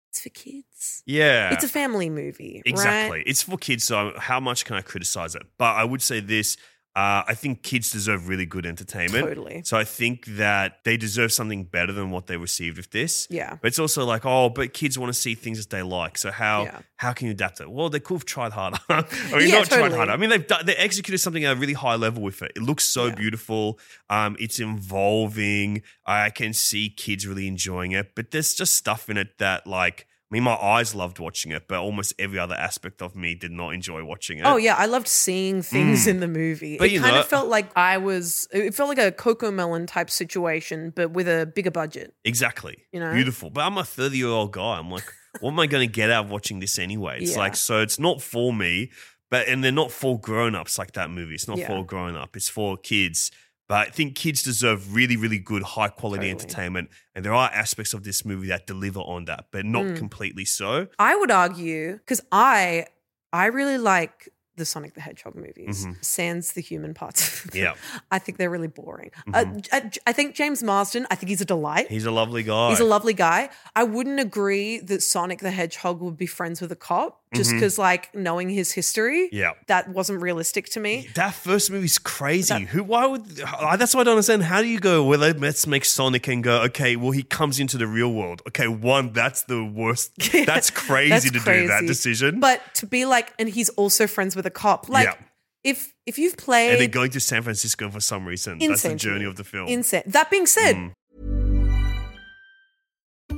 [0.09, 1.03] it's for kids.
[1.05, 1.53] Yeah.
[1.53, 2.61] It's a family movie.
[2.65, 3.17] Exactly.
[3.19, 3.27] Right?
[3.27, 5.43] It's for kids, so how much can I criticize it?
[5.57, 6.55] But I would say this.
[6.99, 9.25] Uh, I think kids deserve really good entertainment.
[9.27, 9.61] Totally.
[9.63, 13.25] So I think that they deserve something better than what they received with this.
[13.29, 13.51] Yeah.
[13.61, 16.17] But it's also like, oh, but kids want to see things that they like.
[16.17, 16.79] So how Yeah.
[16.97, 17.67] how can you adapt it?
[17.71, 18.79] Well, they could have tried harder.
[18.89, 19.03] I
[19.37, 19.97] mean, Yeah, not tried totally.
[19.97, 20.11] harder.
[20.11, 22.51] I mean, they've done, they executed something at a really high level with it.
[22.57, 23.15] It looks so Yeah.
[23.15, 23.79] beautiful.
[24.09, 25.81] Um, it's involving.
[26.05, 28.13] I can see kids really enjoying it.
[28.15, 30.05] But there's just stuff in it that like.
[30.31, 33.51] I mean, my eyes loved watching it, but almost every other aspect of me did
[33.51, 34.43] not enjoy watching it.
[34.45, 36.09] Oh yeah, I loved seeing things Mm.
[36.09, 36.77] in the movie.
[36.77, 38.47] But it kind know- of felt like I was.
[38.51, 42.13] It felt like a Cocomelon type situation, but with a bigger budget.
[42.23, 42.85] Exactly.
[42.91, 43.11] You know?
[43.13, 43.49] Beautiful.
[43.49, 44.77] But I'm a 30 year old guy.
[44.77, 47.19] I'm like, what am I going to get out of watching this anyway?
[47.21, 47.39] It's Yeah.
[47.39, 48.91] like, so it's not for me,
[49.31, 51.33] but, and they're not for grown ups like that movie.
[51.33, 51.67] It's not Yeah.
[51.67, 53.31] for grown up, it's for kids.
[53.69, 56.31] But I think kids deserve really, really good, high quality Totally.
[56.31, 56.89] entertainment.
[57.15, 59.95] And there are aspects of this movie that deliver on that, but not Mm.
[59.97, 60.87] completely so.
[60.97, 62.87] I would argue because I
[63.31, 66.03] I really like the Sonic the Hedgehog movies, Mhm.
[66.03, 67.45] sans the human parts.
[67.53, 67.75] Yeah.
[68.11, 69.11] I think they're really boring.
[69.33, 71.07] Uh, I, I think James Marsden.
[71.11, 71.87] I think he's a delight.
[71.89, 72.71] He's a lovely guy.
[72.71, 73.51] He's a lovely guy.
[73.75, 77.77] I wouldn't agree that Sonic the Hedgehog would be friends with a cop just because,
[77.77, 79.51] like, knowing his history, Yeah.
[79.67, 81.07] that wasn't realistic to me.
[81.15, 82.53] That first movie's crazy.
[82.53, 82.83] That- Who?
[82.83, 83.25] Why would?
[83.27, 84.43] That's why I don't understand.
[84.43, 85.03] How do you go?
[85.03, 86.61] Well, let's make Sonic and go.
[86.63, 88.41] Okay, well, he comes into the real world.
[88.47, 90.11] Okay, one, that's the worst.
[90.45, 92.39] That's crazy That's to do that decision.
[92.39, 94.89] But to be like, and he's also friends with a cop.
[94.89, 95.15] Like, Yeah.
[95.63, 98.57] if if you've played and then going to San Francisco for some reason.
[98.59, 99.67] That's the journey of the film.
[99.67, 100.03] insane.
[100.07, 100.91] That being said, Mm.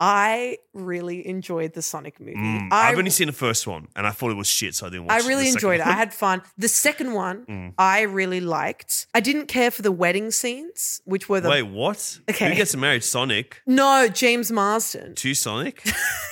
[0.00, 2.34] I really enjoyed the Sonic movie.
[2.36, 4.86] Mm, I, I've only seen the first one, and I thought it was shit, so
[4.86, 5.22] I didn't watch.
[5.22, 5.86] I really enjoyed it.
[5.86, 6.42] I had fun.
[6.58, 7.74] The second one, Mm.
[7.78, 9.06] I really liked.
[9.14, 12.18] I didn't care for the wedding scenes, which were the Wait, what?
[12.28, 12.48] Okay.
[12.50, 13.04] Who gets married?
[13.04, 15.14] Sonic no James Marsden.
[15.14, 15.86] to Sonic?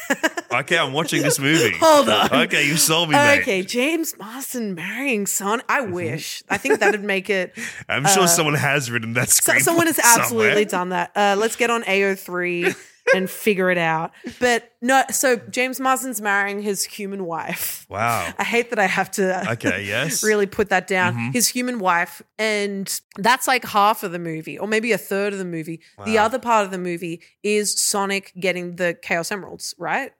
[0.52, 1.76] okay, I'm watching this movie.
[1.80, 2.32] Hold on.
[2.44, 3.40] Okay, you sold me, mate.
[3.42, 5.64] Okay, James Marsden marrying Sonic.
[5.68, 6.42] I wish.
[6.48, 7.56] I think that'd make it.
[7.88, 10.64] I'm sure uh, someone has written that So, someone has absolutely somewhere.
[10.64, 11.12] done that.
[11.14, 12.74] Uh, let's get on AO3
[13.14, 14.12] and figure it out.
[14.40, 17.86] But no, so James Marsden's marrying his human wife.
[17.88, 18.32] Wow.
[18.38, 20.22] I hate that I have to Okay, yes.
[20.22, 21.14] really put that down.
[21.14, 21.32] Mhm.
[21.34, 22.22] His human wife.
[22.38, 25.80] And that's like half of the movie, or maybe a third of the movie.
[26.04, 30.12] The other part of the movie is Sonic getting the Chaos Emeralds, right?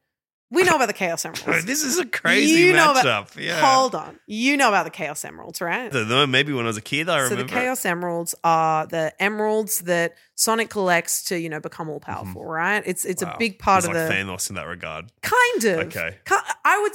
[0.52, 1.64] We know about the Chaos Emeralds.
[1.64, 3.00] This is a crazy You know matchup.
[3.00, 3.58] about- yeah.
[3.60, 4.18] Hold on.
[4.26, 5.86] You know about the Chaos Emeralds, right?
[5.94, 7.36] I don't maybe when I was a kid, I so remember.
[7.48, 12.00] So the Chaos Emeralds are the emeralds that Sonic collects to, you know, become all
[12.00, 12.82] powerful, right?
[12.86, 13.30] It's it's Mm-hmm.
[13.30, 13.36] Wow.
[13.36, 15.10] a big part He's of like the Thanos in that regard.
[15.22, 15.78] kind of.
[15.86, 16.18] Okay.
[16.64, 16.92] I would.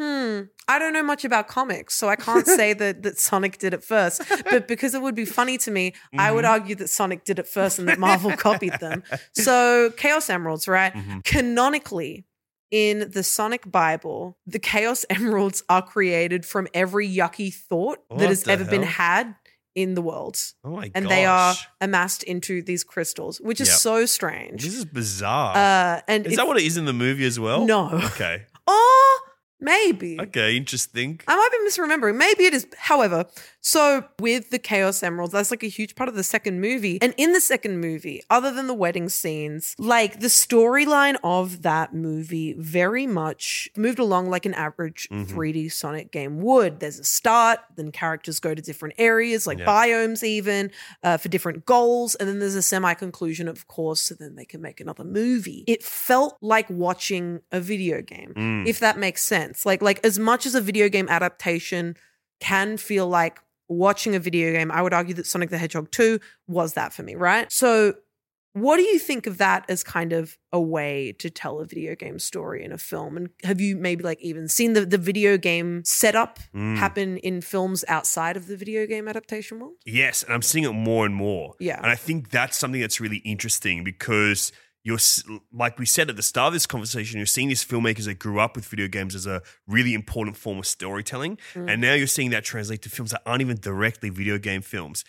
[0.00, 0.42] Hmm.
[0.68, 3.82] I don't know much about comics, so I can't say that that Sonic did it
[3.82, 4.22] first.
[4.48, 6.52] But because it would be funny to me, I would Mm-hmm.
[6.52, 9.02] argue that Sonic did it first and that Marvel copied them.
[9.32, 10.92] So Chaos Emeralds, right?
[10.94, 11.18] Mm-hmm.
[11.24, 12.26] Canonically.
[12.70, 18.28] In the Sonic Bible, the Chaos Emeralds are created from every yucky thought What that
[18.28, 19.34] has ever been had
[19.74, 20.36] in the world.
[20.64, 23.76] Oh my and they are amassed into these crystals, which is Yep.
[23.78, 24.64] so strange.
[24.64, 25.56] This is bizarre.
[25.56, 27.64] uh, and is it's- that what it is in the movie as well?
[27.64, 27.90] No.
[28.12, 28.42] Okay.
[28.70, 28.97] Oh,
[29.60, 30.18] maybe.
[30.20, 31.20] Okay, interesting.
[31.26, 32.16] I might be misremembering.
[32.16, 32.66] Maybe it is.
[32.76, 33.24] However,
[33.60, 36.98] so with the Chaos Emeralds, that's like a huge part of the second movie.
[37.02, 41.94] And in the second movie, other than the wedding scenes, like the storyline of that
[41.94, 45.38] movie very much moved along like an average Mm-hmm.
[45.38, 46.80] 3D Sonic game would.
[46.80, 49.66] There's a start, then characters go to different areas, like Yeah.
[49.66, 50.70] biomes, even
[51.02, 52.14] uh, for different goals.
[52.16, 55.64] And then there's a semi conclusion, of course, so then they can make another movie.
[55.66, 58.66] It felt like watching a video game Mm.
[58.66, 59.47] if that makes sense.
[59.64, 61.96] Like like as much as a video game adaptation
[62.40, 66.18] can feel like watching a video game, I would argue that Sonic the Hedgehog 2
[66.46, 67.50] was that for me, right?
[67.52, 67.94] So
[68.54, 71.94] what do you think of that as kind of a way to tell a video
[71.94, 73.16] game story in a film?
[73.16, 76.76] And have you maybe like even seen the, the video game setup Mm.
[76.78, 79.74] happen in films outside of the video game adaptation world?
[79.84, 81.54] Yes, and I'm seeing it more and more.
[81.60, 81.76] Yeah.
[81.76, 84.50] And I think that's something that's really interesting because
[84.88, 84.98] you're,
[85.52, 88.40] like we said at the start of this conversation, you're seeing these filmmakers that grew
[88.40, 91.36] up with video games as a really important form of storytelling.
[91.52, 91.70] Mm.
[91.70, 95.04] And now you're seeing that translate to films that aren't even directly video game films.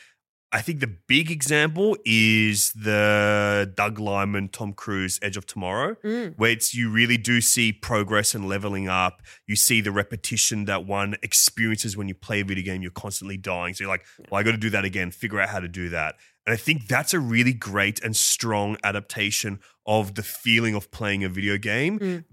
[0.52, 6.34] I think the big example is the Doug Liman, Tom Cruise, Edge of Tomorrow, Mm.
[6.38, 9.22] where it's you really do see progress and leveling up.
[9.46, 12.82] You see the repetition that one experiences when you play a video game.
[12.82, 15.12] You're constantly dying, so you're like, "Well, I got to do that again.
[15.12, 16.16] Figure out how to do that."
[16.48, 21.24] And I think that's a really great and strong adaptation of the feeling of playing
[21.24, 22.24] a video game Mm.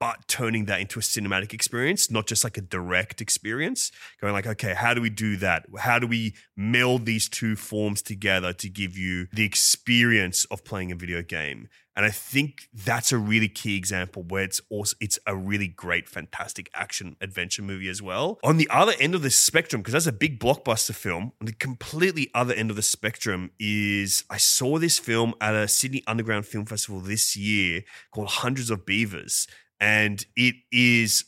[0.00, 3.92] But turning that into a cinematic experience, not just like a direct experience.
[4.20, 5.66] Going like, okay, how do we do that?
[5.78, 10.90] How do we meld these two forms together to give you the experience of playing
[10.90, 11.68] a video game?
[11.96, 16.08] And I think that's a really key example where it's also it's a really great,
[16.08, 18.38] fantastic action adventure movie as well.
[18.42, 21.52] On the other end of the spectrum, because that's a big blockbuster film, on the
[21.52, 26.46] completely other end of the spectrum is I saw this film at a Sydney Underground
[26.46, 27.82] Film Festival this year
[28.12, 29.46] called Hundreds of Beavers
[29.80, 31.24] and it is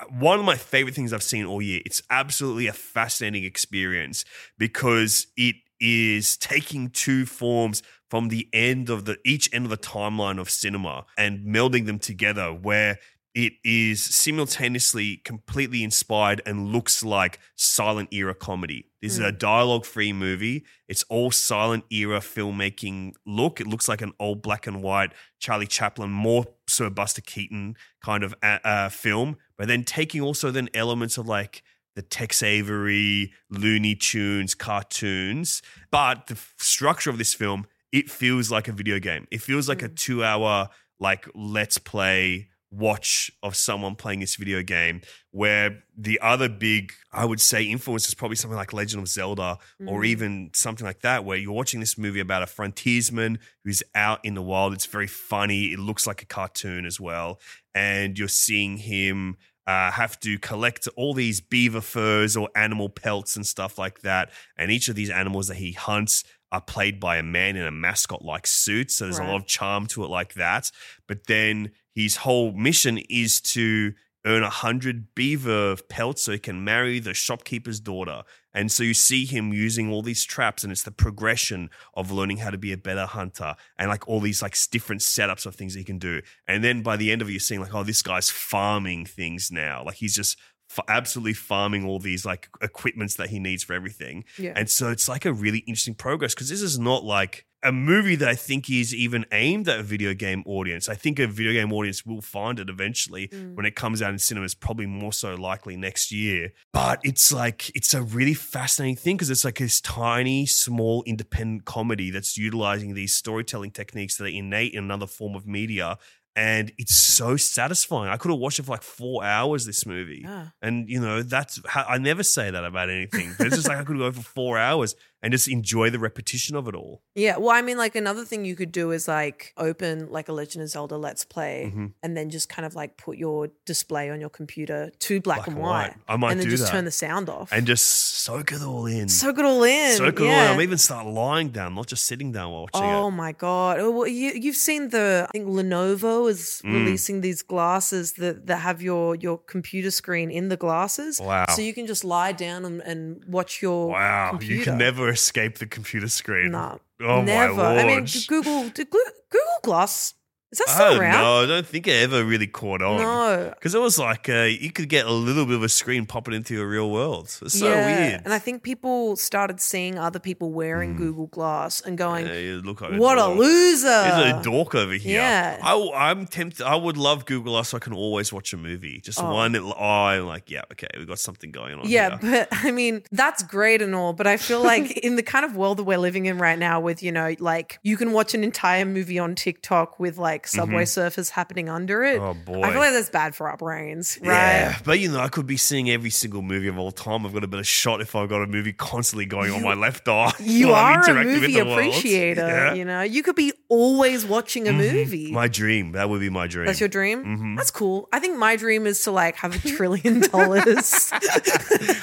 [0.00, 1.80] uh, one of my favorite things I've seen all year.
[1.84, 4.24] It's absolutely a fascinating experience
[4.58, 9.76] because it is taking two forms from the end of the each end of the
[9.76, 12.98] timeline of cinema and melding them together where
[13.36, 18.86] it is simultaneously completely inspired and looks like silent era comedy.
[19.02, 20.64] This is a dialogue free movie.
[20.88, 23.60] It's all silent era filmmaking look.
[23.60, 28.24] It looks like an old black and white Charlie Chaplin, more so Buster Keaton kind
[28.24, 31.62] of uh, uh, film, but then taking also then elements of like
[31.94, 35.60] the Tex Avery, Looney Tunes, cartoons.
[35.90, 39.28] But the f- structure of this film, it feels like a video game.
[39.30, 44.62] It feels like a two hour, like, let's play watch of someone playing this video
[44.62, 45.00] game
[45.30, 49.56] where the other big i would say influence is probably something like legend of zelda
[49.86, 50.06] or Mm.
[50.06, 54.34] even something like that where you're watching this movie about a frontiersman who's out in
[54.34, 54.72] the wild.
[54.72, 55.66] It's very funny.
[55.72, 57.40] It looks like a cartoon as well.
[57.74, 59.36] And you're seeing him
[59.66, 64.30] uh, have to collect all these beaver furs or animal pelts and stuff like that.
[64.56, 67.70] And each of these animals that he hunts are played by a man in a
[67.72, 68.90] mascot like suit.
[68.92, 70.70] So there's a lot of charm to it like that.
[71.08, 73.94] But then his whole mission is to
[74.26, 78.22] earn a hundred beaver pelts so he can marry the shopkeeper's daughter.
[78.52, 82.38] And so you see him using all these traps, and it's the progression of learning
[82.38, 85.72] how to be a better hunter and like all these like different setups of things
[85.72, 86.20] that he can do.
[86.46, 89.50] And then by the end of it, you're seeing like, oh, this guy's farming things
[89.50, 89.82] now.
[89.84, 90.36] Like he's just
[90.70, 94.24] f- absolutely farming all these like equipments that he needs for everything.
[94.38, 94.52] Yeah.
[94.54, 98.16] And so it's like a really interesting progress because this is not like a movie
[98.16, 100.88] that I think is even aimed at a video game audience.
[100.88, 103.54] I think a video game audience will find it eventually Mm.
[103.54, 106.52] when it comes out in cinemas, probably more so likely next year.
[106.72, 111.64] But it's like, it's a really fascinating thing because it's like this tiny, small, independent
[111.64, 115.98] comedy that's utilizing these storytelling techniques that are innate in another form of media.
[116.38, 118.10] And it's so satisfying.
[118.10, 120.20] I could have watched it for like four hours, this movie.
[120.22, 120.48] Yeah.
[120.60, 123.34] And, you know, that's how I never say that about anything.
[123.38, 124.94] But it's just like I could go for four hours
[125.26, 127.02] and just enjoy the repetition of it all.
[127.16, 130.32] Yeah, well, I mean, like another thing you could do is like open like a
[130.32, 131.92] Legend of Zelda Let's Play, Mhm.
[132.02, 135.56] and then just kind of like put your display on your computer to black, and
[135.58, 135.94] white.
[136.08, 136.70] I might and then just that.
[136.70, 137.48] turn the sound off.
[137.52, 137.84] And just
[138.24, 139.08] soak it all in.
[139.08, 139.96] Soak it all in.
[139.96, 140.50] Soak it all in.
[140.52, 143.10] I'm even start lying down, not just sitting down while watching Oh it.
[143.24, 143.80] my god!
[143.80, 146.72] Oh, well, you you've seen the I think Lenovo is Mm.
[146.74, 151.20] releasing these glasses that that have your your computer screen in the glasses.
[151.20, 151.46] Wow.
[151.56, 154.54] So you can just lie down and, and watch your Wow, computer.
[154.54, 156.52] you can never escape the computer screen.
[156.52, 157.54] Nah, oh never.
[157.54, 157.78] my lord.
[157.78, 160.14] I mean, Google Google Glass
[160.58, 161.22] is that I still don't around?
[161.22, 161.42] know.
[161.42, 162.98] I don't think it ever really caught on.
[162.98, 163.50] No.
[163.54, 166.34] Because it was like uh, you could get a little bit of a screen popping
[166.34, 167.24] into your real world.
[167.42, 167.86] It's so yeah.
[168.08, 168.22] weird.
[168.24, 172.26] And I think people started seeing other people wearing Google Glass and going.
[172.26, 173.38] Yeah, look like "What a dork.
[173.38, 175.20] loser!" He's a dork over here.
[175.20, 175.58] Yeah.
[175.62, 176.64] I, am tempted.
[176.64, 179.00] I would love Google Glass so I can always watch a movie.
[179.00, 179.32] Just Oh.
[179.32, 179.56] one.
[179.56, 181.88] Oh, I'm like, yeah, okay, we got something going on.
[181.88, 182.46] Yeah, here.
[182.50, 185.56] but I mean, that's great and all, but I feel like in the kind of
[185.56, 188.44] world that we're living in right now, with, you know, like you can watch an
[188.44, 191.10] entire movie on TikTok with like Subway Mhm.
[191.12, 192.18] Surfers happening under it.
[192.20, 192.62] Oh, boy.
[192.62, 194.28] I feel like that's bad for our brains, right?
[194.28, 197.24] Yeah, but you know, I could be seeing every single movie of all time.
[197.26, 200.08] I've got a better shot if I've got a movie constantly going on my left
[200.08, 200.32] eye.
[200.40, 202.74] You are a movie appreciator, Yeah.
[202.74, 203.02] you know?
[203.02, 204.92] You could be always watching a Mhm.
[204.92, 205.32] movie.
[205.32, 205.92] My dream.
[205.92, 206.66] That would be my dream.
[206.66, 207.24] That's your dream?
[207.24, 207.56] Mhm.
[207.56, 208.08] That's cool.
[208.12, 211.12] I think my dream is to like have a trillion dollars.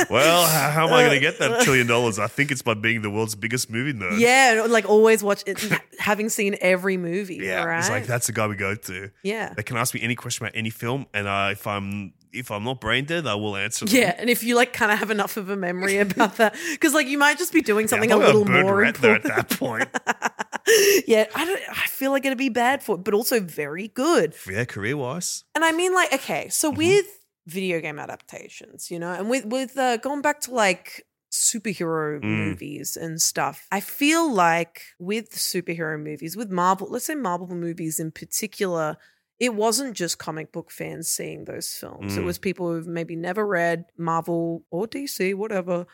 [0.10, 2.20] Well, how, how am I going to get that trillion dollars?
[2.20, 4.20] I think it's by being the world's biggest movie nerd.
[4.20, 5.60] yeah, like always watch it,
[5.98, 7.80] having seen every movie, Yeah, right?
[7.80, 9.09] it's like that's the guy we go to.
[9.24, 9.53] Yeah.
[9.55, 12.63] they can ask me any question about any film, and uh, if I'm if I'm
[12.63, 13.86] not brain dead, I will answer.
[13.86, 13.95] Them.
[13.95, 16.93] Yeah, and if you like kind of have enough of a memory about that, because
[16.93, 19.26] like you might just be doing something I'm a little more important.
[19.32, 19.88] at that point.
[21.07, 21.61] yeah, I don't.
[21.69, 24.36] I feel like it'd be bad for it, but also very good.
[24.49, 25.43] yeah, career wise.
[25.55, 26.78] And I mean, like, okay, so Mm-hmm.
[26.80, 27.05] with
[27.45, 32.24] video game adaptations, you know, and with with uh, going back to like superhero Mm.
[32.24, 38.00] movies and stuff, I feel like with superhero movies, with Marvel, let's say Marvel movies
[38.00, 38.98] in particular.
[39.40, 42.18] It wasn't just comic book fans seeing those films.
[42.18, 42.26] It Mm.
[42.26, 45.86] was people who've maybe never read Marvel or DC, whatever,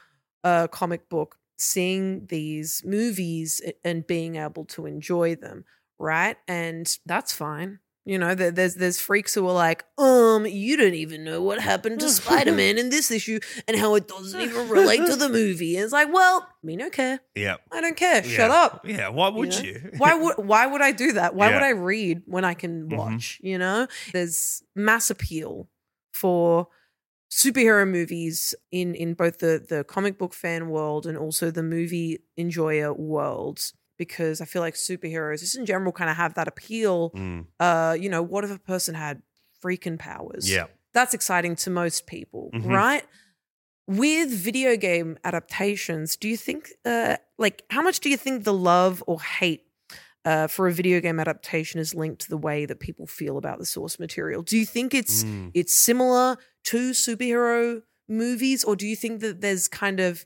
[0.43, 5.65] uh, comic book, seeing these movies and being able to enjoy them,
[5.97, 6.37] right?
[6.47, 7.79] And that's fine.
[8.09, 11.59] You know, there- there's there's freaks who are like, um, you don't even know what
[11.61, 15.29] happened to Spider Man in this issue and how it doesn't even relate to the
[15.41, 15.75] movie.
[15.75, 17.19] And it's like, well, me don't care.
[17.35, 17.57] Yeah.
[17.71, 18.23] I don't care.
[18.23, 18.83] Shut up.
[18.87, 19.09] Yeah.
[19.09, 19.59] Why would know?
[19.59, 19.91] you?
[19.97, 21.35] why would why would I do that?
[21.35, 22.97] Why would I read when I can Mhm.
[22.97, 23.39] watch?
[23.43, 25.69] You know, there's mass appeal
[26.11, 26.67] for
[27.31, 32.19] superhero movies in in both the the comic book fan world and also the movie
[32.37, 37.11] enjoyer world because I feel like superheroes just in general kind of have that appeal.
[37.11, 37.45] Mm.
[37.59, 39.21] Uh, you know, what if a person had
[39.63, 40.49] freaking powers?
[40.51, 40.65] Yeah.
[40.93, 42.65] That's exciting to most people, Mhm.
[42.65, 43.03] right?
[43.87, 48.53] With video game adaptations, do you think, uh, like, how much do you think the
[48.53, 49.65] love or hate
[50.25, 53.57] uh, for a video game adaptation is linked to the way that people feel about
[53.57, 54.41] the source material.
[54.43, 55.51] Do you think it's Mm.
[55.53, 60.25] it's similar to superhero movies, or do you think that there's kind of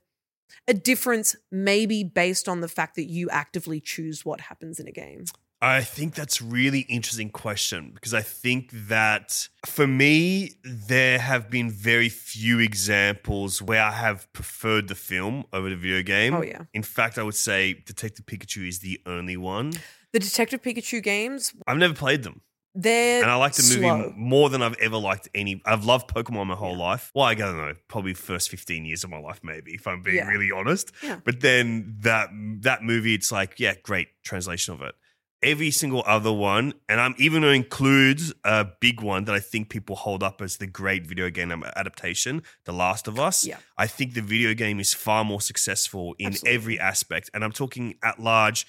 [0.68, 4.92] a difference, maybe based on the fact that you actively choose what happens in a
[4.92, 5.26] game?
[5.64, 11.70] I think that's really interesting question because I think that for me, there have been
[11.70, 16.34] very few examples where I have preferred the film over the video game.
[16.34, 16.64] Oh, yeah.
[16.74, 19.72] In fact, I would say Detective Pikachu is the only one.
[20.12, 22.42] The Detective Pikachu games, I've never played them.
[22.76, 25.62] They're And I like the movie more than I've ever liked any.
[25.66, 27.12] I've loved Pokemon my whole life.
[27.14, 30.18] Well, I don't know, probably first 15 years of my life, maybe, if I'm being
[30.18, 30.28] Yeah.
[30.28, 30.92] really honest.
[31.02, 31.20] Yeah.
[31.24, 32.30] But then that
[32.62, 34.96] that movie, it's like, yeah, great translation of it.
[35.44, 39.42] Every single other one, and I'm even going to include a big one that I
[39.42, 43.46] think people hold up as the great video game adaptation, The Last of Us.
[43.46, 43.58] Yeah.
[43.78, 46.56] I think the video game is far more successful in Absolutely.
[46.56, 47.30] every aspect.
[47.34, 48.66] And I'm talking at large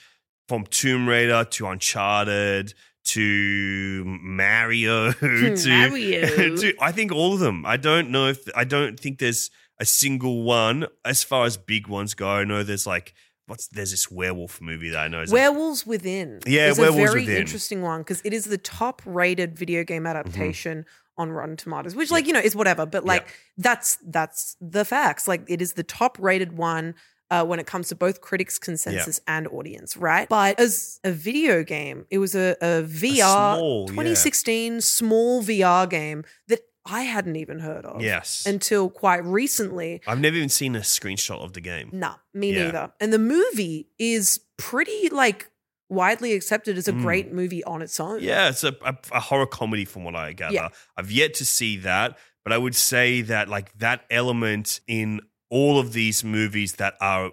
[0.49, 2.75] from Tomb Raider to Uncharted
[3.05, 6.27] to Mario to, Mario.
[6.57, 7.65] to I think all of them.
[7.67, 11.87] I don't know if I don't think there's a single one as far as big
[11.89, 12.29] ones go.
[12.29, 13.15] I know there's like
[13.47, 17.07] what's there's this werewolf movie that I know like- Werewolves Within Yeah, is Werewolves a
[17.13, 17.41] very Within.
[17.41, 20.17] interesting one because it is the top rated video game mm-hmm.
[20.17, 20.87] adaptation
[21.17, 25.29] on Rotten Tomatoes, which like you know is whatever, but like that's that's the facts.
[25.29, 26.95] Like it is the top rated one.
[27.35, 30.28] Uh, when it comes to both critics' consensus and audience, right?
[30.28, 33.93] But as a video game, it was a, a VR small, yeah.
[33.93, 38.03] 2016 small VR game that I hadn't even heard of.
[38.03, 38.45] Yes.
[38.47, 40.01] Until quite recently.
[40.07, 41.89] I've never even seen a screenshot of the game.
[41.93, 42.64] Nah, me Yeah.
[42.66, 42.93] neither.
[43.01, 45.51] And the movie is pretty like
[45.89, 47.03] widely accepted as a Mm.
[47.03, 48.20] great movie on its own.
[48.22, 50.55] Yeah, it's a, a, a horror comedy from what I gather.
[50.55, 50.68] Yeah.
[50.97, 55.20] I've yet to see that, but I would say that like that element in
[55.51, 57.31] all of these movies that are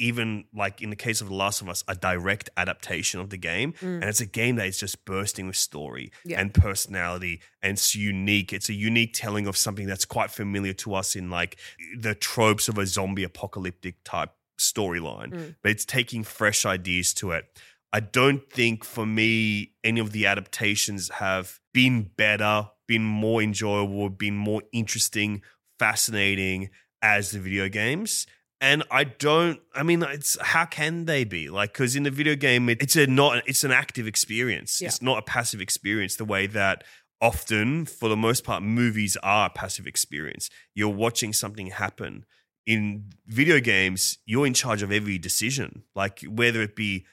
[0.00, 3.36] even like in the case of The Last of Us, a direct adaptation of the
[3.36, 3.72] game.
[3.80, 3.94] Mm.
[3.96, 6.40] And it's a game that is just bursting with story Yeah.
[6.40, 8.52] and personality and it's unique.
[8.52, 11.58] It's a unique telling of something that's quite familiar to us in like
[11.98, 14.30] the tropes of a zombie apocalyptic type
[14.60, 15.56] storyline, Mm.
[15.62, 17.46] but it's taking fresh ideas to it.
[17.92, 24.10] I don't think for me any of the adaptations have been better, been more enjoyable,
[24.10, 25.42] been more interesting,
[25.78, 26.70] fascinating
[27.02, 28.26] as the video games.
[28.60, 29.60] And I don't.
[29.74, 31.72] I mean, it's how can they be like?
[31.72, 33.44] Because in the video game, it, it's a not.
[33.46, 34.80] It's an active experience.
[34.80, 34.88] Yeah.
[34.88, 36.16] It's not a passive experience.
[36.16, 36.82] The way that
[37.20, 40.50] often, for the most part, movies are a passive experience.
[40.74, 42.24] You're watching something happen.
[42.66, 45.84] In video games, you're in charge of every decision.
[45.94, 47.06] Like whether it be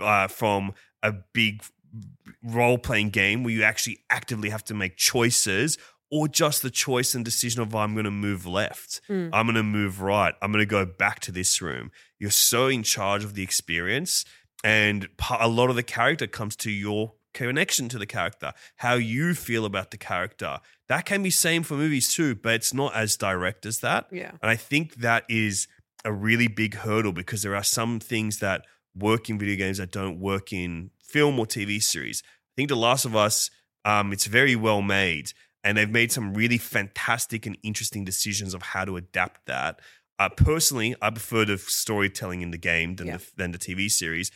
[0.00, 1.62] uh, from a big
[2.42, 5.78] role playing game where you actually actively have to make choices,
[6.10, 9.30] or just the choice and decision of I'm going to move left, Mm.
[9.32, 11.90] I'm going to move right, I'm going to go back to this room.
[12.18, 14.24] You're so in charge of the experience,
[14.62, 19.34] and a lot of the character comes to your connection to the character, how you
[19.34, 20.60] feel about the character.
[20.88, 24.06] That can be same for movies too, but it's not as direct as that.
[24.10, 24.30] Yeah.
[24.40, 25.66] And I think that is
[26.04, 29.90] a really big hurdle because there are some things that work in video games that
[29.90, 32.22] don't work in film or TV series.
[32.24, 33.50] I think The Last of Us,
[33.84, 35.32] um, it's very well made,
[35.64, 39.80] and they've made some really fantastic and interesting decisions of how to adapt that.
[40.18, 43.16] Uh, personally, I prefer the storytelling in the game than Yeah.
[43.16, 44.30] the, than the TV series.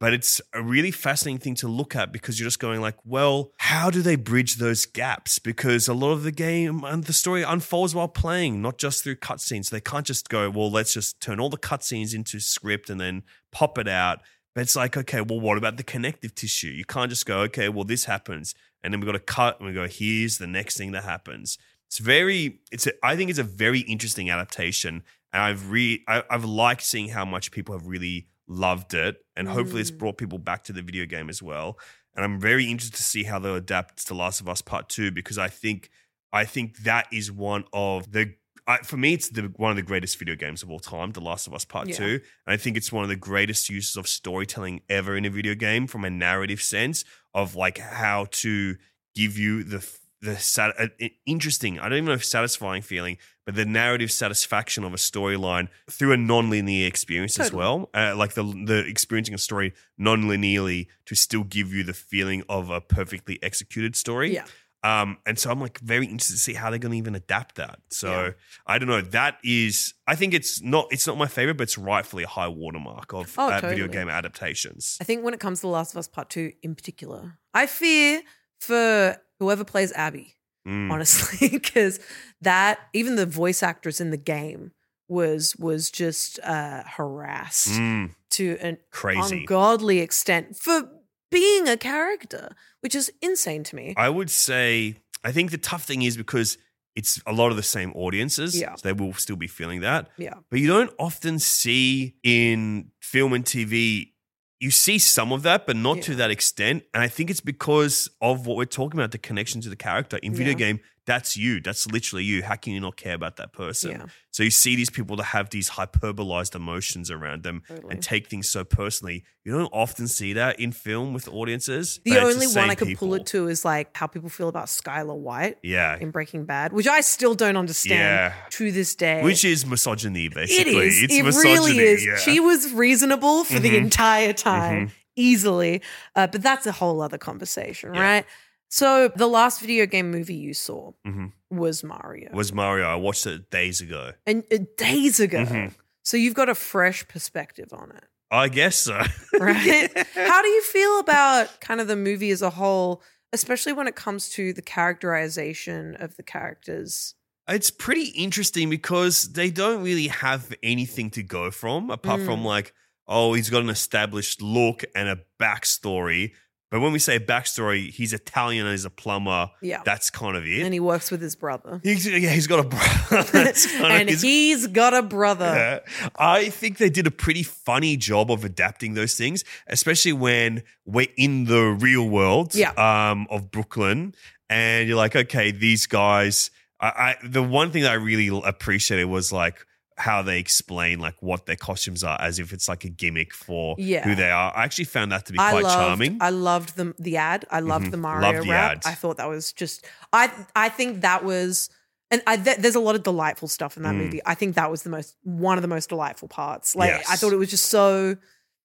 [0.00, 3.52] But it's a really fascinating thing to look at because you're just going like, well,
[3.58, 5.38] how do they bridge those gaps?
[5.38, 9.16] Because a lot of the game and the story unfolds while playing, not just through
[9.16, 9.70] cutscenes.
[9.70, 13.22] They can't just go, well, let's just turn all the cutscenes into script and then
[13.52, 14.18] pop it out.
[14.54, 16.68] But it's like, okay, well, what about the connective tissue?
[16.68, 18.54] You can't just go, okay, well, this happens,
[18.84, 21.58] and then we got to cut, and we go, here's the next thing that happens.
[21.88, 26.22] It's very, it's, a, I think it's a very interesting adaptation, and I've re, I,
[26.30, 29.98] I've liked seeing how much people have really loved it, and hopefully it's Mm.
[29.98, 31.78] brought people back to the video game as well.
[32.14, 35.10] And I'm very interested to see how they'll adapt to Last of Us Part Two
[35.10, 35.90] because I think,
[36.32, 38.34] I think that is one of the
[38.66, 41.20] I, for me, it's the, one of the greatest video games of all time, The
[41.20, 41.96] Last of Us Part Yeah.
[41.96, 42.04] 2.
[42.04, 45.54] And I think it's one of the greatest uses of storytelling ever in a video
[45.54, 47.04] game from a narrative sense
[47.34, 48.76] of like how to
[49.14, 49.86] give you the
[50.22, 50.88] the sat- uh,
[51.26, 55.68] interesting, I don't even know if satisfying feeling, but the narrative satisfaction of a storyline
[55.90, 57.90] through a non-linear experience as well.
[57.92, 62.70] Uh, like the the experiencing a story non-linearly to still give you the feeling of
[62.70, 64.32] a perfectly executed story.
[64.32, 64.46] Yeah.
[64.84, 67.54] Um, and so I'm like very interested to see how they're going to even adapt
[67.56, 67.78] that.
[67.90, 68.30] So Yeah.
[68.66, 69.00] I don't know.
[69.00, 72.48] That is, I think it's not, it's not my favorite, but it's rightfully a high
[72.48, 74.98] watermark of Oh, uh, video game adaptations.
[75.00, 77.66] I think when it comes to The Last of Us Part 2 in particular, I
[77.66, 78.20] fear
[78.60, 80.90] for whoever plays Abby, Mm.
[80.90, 81.98] honestly, because
[82.42, 84.72] that, even the voice actress in the game
[85.08, 89.20] was was just uh, harassed Mm, to an crazy.
[89.40, 90.88] ungodly extent for
[91.34, 92.44] being a character,
[92.80, 93.94] which is insane to me.
[93.96, 96.56] I would say I think the tough thing is because
[96.94, 98.50] it's a lot of the same audiences.
[98.58, 98.74] Yeah.
[98.76, 100.02] So they will still be feeling that.
[100.16, 100.34] yeah.
[100.50, 104.12] But you don't often see in film and TV,
[104.60, 106.84] you see some of that, but not to that extent.
[106.94, 110.18] And I think it's because of what we're talking about the connection to the character.
[110.18, 110.58] In video Yeah.
[110.66, 111.60] game, that's you.
[111.60, 112.42] That's literally you.
[112.42, 113.90] How can you not care about that person?
[113.90, 114.06] Yeah.
[114.30, 117.92] So you see these people that have these hyperbolized emotions around them Totally.
[117.94, 119.22] and take things so personally.
[119.44, 122.00] You don't often see that in film with audiences.
[122.04, 125.16] The only one I could pull it to is like how people feel about Skyler
[125.16, 125.98] White Yeah.
[126.00, 128.34] in Breaking Bad, which I still don't understand Yeah.
[128.50, 129.22] to this day.
[129.22, 130.76] Which is misogyny, it basically.
[130.86, 131.02] is.
[131.02, 131.52] It's it misogyny.
[131.54, 132.06] really is.
[132.06, 132.16] Yeah.
[132.16, 133.76] She was reasonable for the Mhm.
[133.84, 135.82] entire time, easily.
[136.16, 138.24] Uh, but that's a whole other conversation, right?
[138.68, 141.32] So the last video game movie you saw Mhm.
[141.50, 142.86] was Mario, was Mario.
[142.86, 144.12] I watched it days ago.
[144.26, 145.44] and uh, days ago.
[145.44, 145.74] Mhm.
[146.02, 148.04] So you've got a fresh perspective on it.
[148.30, 149.00] I guess so.
[149.38, 149.90] right?
[150.14, 153.02] How do you feel about kind of the movie as a whole,
[153.32, 157.14] especially when it comes to the characterization of the characters?
[157.46, 162.24] It's pretty interesting because they don't really have anything to go from apart Mm.
[162.26, 162.72] from like,
[163.06, 166.32] oh, he's got an established look and a backstory.
[166.70, 169.48] But when we say backstory, he's Italian and he's a plumber.
[169.62, 169.82] Yeah.
[169.84, 170.62] That's kind of it.
[170.62, 171.80] And he works with his brother.
[171.84, 173.52] He's, yeah, he's got a brother.
[173.84, 175.82] And his- he's got a brother.
[176.00, 176.08] Yeah.
[176.16, 181.06] I think they did a pretty funny job of adapting those things, especially when we're
[181.16, 182.72] in the real world Yeah.
[182.72, 184.14] um, of Brooklyn,
[184.50, 186.50] and you're like, okay, these guys.
[186.80, 189.64] I, I the one thing that I really appreciated was like
[189.96, 193.76] how they explain like what their costumes are as if it's like a gimmick for
[193.78, 194.02] Yeah.
[194.04, 194.52] who they are.
[194.56, 196.18] I actually found that to be I quite loved, charming.
[196.20, 197.44] I loved the the ad.
[197.50, 197.90] I loved Mhm.
[197.92, 198.70] the Mario Loved the rap.
[198.78, 198.82] ad.
[198.86, 199.84] I thought that was just.
[200.12, 201.70] I I think that was,
[202.10, 203.98] and I, th- there's a lot of delightful stuff in that Mm.
[204.04, 204.20] movie.
[204.26, 206.74] I think that was the most one of the most delightful parts.
[206.74, 208.16] Like I thought it was just so,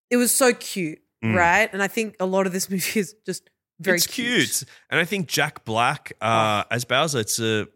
[0.09, 1.35] it was so cute, Mm.
[1.35, 1.69] right?
[1.71, 3.49] And I think a lot of this movie is just
[3.79, 4.63] very it's cute.
[4.89, 7.19] and I think Jack Black uh, as Bowser.
[7.19, 7.67] It's a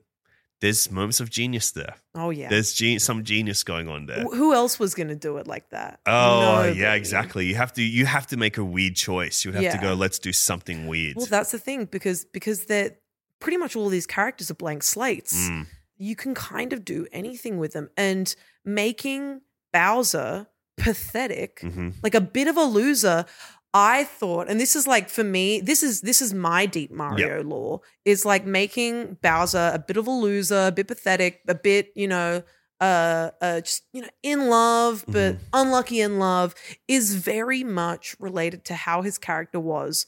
[0.63, 1.95] there's moments of genius there.
[2.15, 2.49] Oh yeah.
[2.49, 4.23] There's gen- some genius going on there.
[4.23, 5.99] Who else was going to do it like that?
[6.07, 6.79] Oh Nobody.
[6.79, 7.45] yeah, exactly.
[7.45, 9.43] You have to you have to make a weird choice.
[9.45, 9.75] You would have Yeah.
[9.77, 9.93] to go.
[9.93, 11.17] Let's do something weird.
[11.17, 12.95] Well, that's the thing because because they're
[13.39, 15.35] pretty much all these characters are blank slates.
[15.49, 15.67] Mm.
[15.97, 18.33] You can kind of do anything with them, and
[18.65, 19.41] making
[19.73, 20.47] Bowser
[20.77, 21.93] pathetic, Mhm.
[22.03, 23.25] like a bit of a loser.
[23.73, 27.41] I thought, and this is like for me, this is this is my deep Mario
[27.43, 27.81] lore.
[28.05, 32.07] Is like making Bowser a bit of a loser, a bit pathetic, a bit you
[32.07, 32.43] know,
[32.79, 36.53] uh, uh just you know, in love but unlucky in love,
[36.87, 40.05] is very much related to how his character was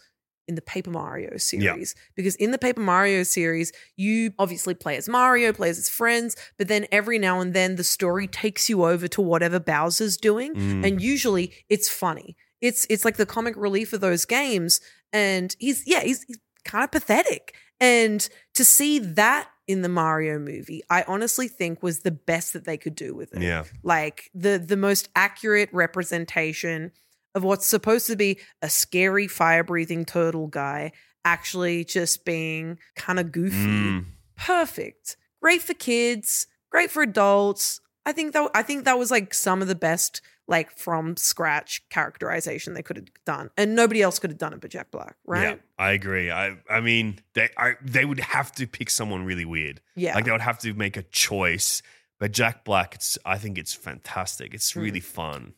[0.47, 1.95] in the Paper Mario series.
[2.15, 6.35] Because in the Paper Mario series, you obviously play as Mario, play as his friends,
[6.59, 10.53] but then every now and then the story takes you over to whatever Bowser's doing,
[10.53, 10.85] Mm.
[10.85, 12.35] and usually it's funny.
[12.61, 14.81] It's it's like the comic relief of those games,
[15.13, 17.55] and he's yeah he's, he's kind of pathetic.
[17.79, 22.65] And to see that in the Mario movie, I honestly think was the best that
[22.65, 23.63] they could do with it Yeah.
[23.83, 26.91] like the the most accurate representation
[27.33, 30.91] of what's supposed to be a scary fire breathing turtle guy
[31.25, 34.05] actually just being kind of goofy Mm.
[34.37, 39.33] perfect great for kids great for adults i think that i think that was like
[39.33, 44.19] some of the best like from scratch characterization they could have done and nobody else
[44.19, 46.29] could have done it but jack black right Yeah, I agree.
[46.31, 49.81] I I mean, they I, they would have to pick someone really weird.
[49.95, 50.15] Yeah.
[50.15, 51.81] like they would have to make a choice.
[52.19, 54.53] But Jack Black, it's I think it's fantastic.
[54.53, 54.81] It's Hmm.
[54.81, 55.53] really fun.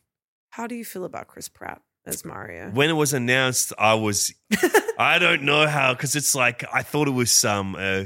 [0.50, 4.32] how do you feel about chris pratt as mario When it was announced, I was
[4.98, 8.04] I don't know how because it's like I thought it was some uh,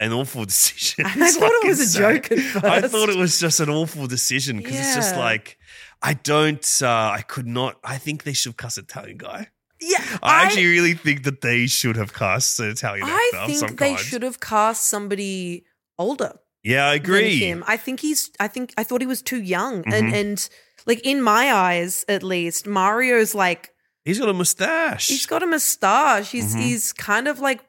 [0.00, 1.06] an awful decision.
[1.06, 4.56] I thought it was a joke at I thought it was just an awful decision
[4.56, 5.58] because it's just like
[6.02, 6.66] I don't.
[6.82, 6.88] Uh,
[7.18, 7.78] I could not.
[7.84, 9.48] I think they should have cast an Italian guy.
[9.80, 13.68] yeah I, actually really think that they should have cast an Italian I actor some
[13.68, 13.98] think they kind.
[14.06, 15.64] should have cast somebody
[15.98, 16.32] older.
[16.62, 17.38] Yeah, I agree.
[17.38, 17.62] him.
[17.66, 18.30] I think he's.
[18.40, 20.14] I think I thought he was too young, and Mhm.
[20.20, 20.48] and
[20.86, 23.70] like in my eyes, at least, Mario's like
[24.04, 25.08] He's got a mustache.
[25.08, 26.30] he's got a mustache.
[26.30, 26.60] He's Mhm.
[26.62, 27.60] he's kind of like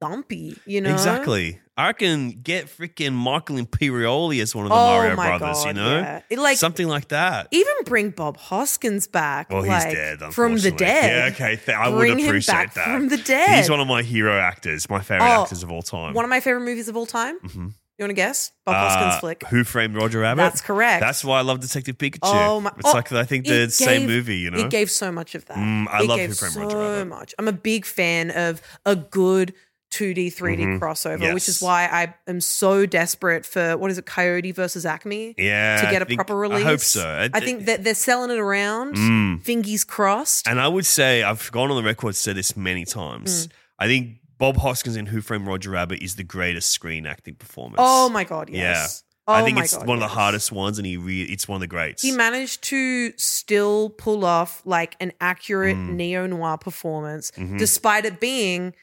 [0.00, 0.92] dumpy, you know.
[0.92, 1.60] Exactly.
[1.78, 5.98] I can get freaking Michael Imperioli as one of the Oh Mario brothers, you know?
[6.00, 6.22] yeah.
[6.28, 7.46] It, like- Something like that.
[7.52, 9.48] Even bring Bob Hoskins back.
[9.50, 11.10] Well, he's like, dead, from the dead.
[11.10, 11.56] Yeah, okay.
[11.64, 12.84] Th- I Bring would him appreciate back that.
[12.84, 13.58] from the dead.
[13.58, 16.14] He's one of my hero actors, my favorite Oh, actors of all time.
[16.14, 17.38] One of my favorite movies of all time.
[17.46, 17.72] Mhm.
[17.96, 18.52] You want to guess?
[18.64, 19.44] Bob Hoskins Uh, flick.
[19.48, 20.42] Who Framed Roger Rabbit?
[20.42, 21.00] That's correct.
[21.00, 22.18] That's why I love Detective Pikachu.
[22.22, 22.70] Oh my!
[22.78, 24.58] It's oh, like I think the same movie, you know.
[24.58, 25.56] It gave so much of that.
[25.56, 26.98] Mm, I it love gave Who Framed so Roger Rabbit.
[27.00, 27.34] so much.
[27.40, 29.52] I'm a big fan of a good
[29.90, 30.78] 2D 3D Mhm.
[30.78, 35.34] crossover, which is why I am so desperate for what is it, Coyote versus Acme?
[35.38, 36.60] Yeah, to get I a think- proper release.
[36.64, 37.28] I hope so.
[37.32, 38.96] I think that they're selling it around.
[38.96, 39.42] Mm.
[39.42, 40.46] Fingies crossed.
[40.46, 43.46] And I would say I've gone on the record said this many times.
[43.46, 43.50] Mm.
[43.78, 47.76] I think Bob Hoskins in Who Framed Roger Rabbit is the greatest screen acting performance.
[47.78, 49.02] Oh my god, yes.
[49.26, 49.34] Yeah.
[49.34, 51.56] I Oh think it's God, one of the hardest ones, and he re- it's one
[51.56, 52.00] of the greats.
[52.02, 55.94] He managed to still pull off like an accurate Mm.
[55.96, 57.58] neo noir performance, Mhm.
[57.58, 58.74] despite it being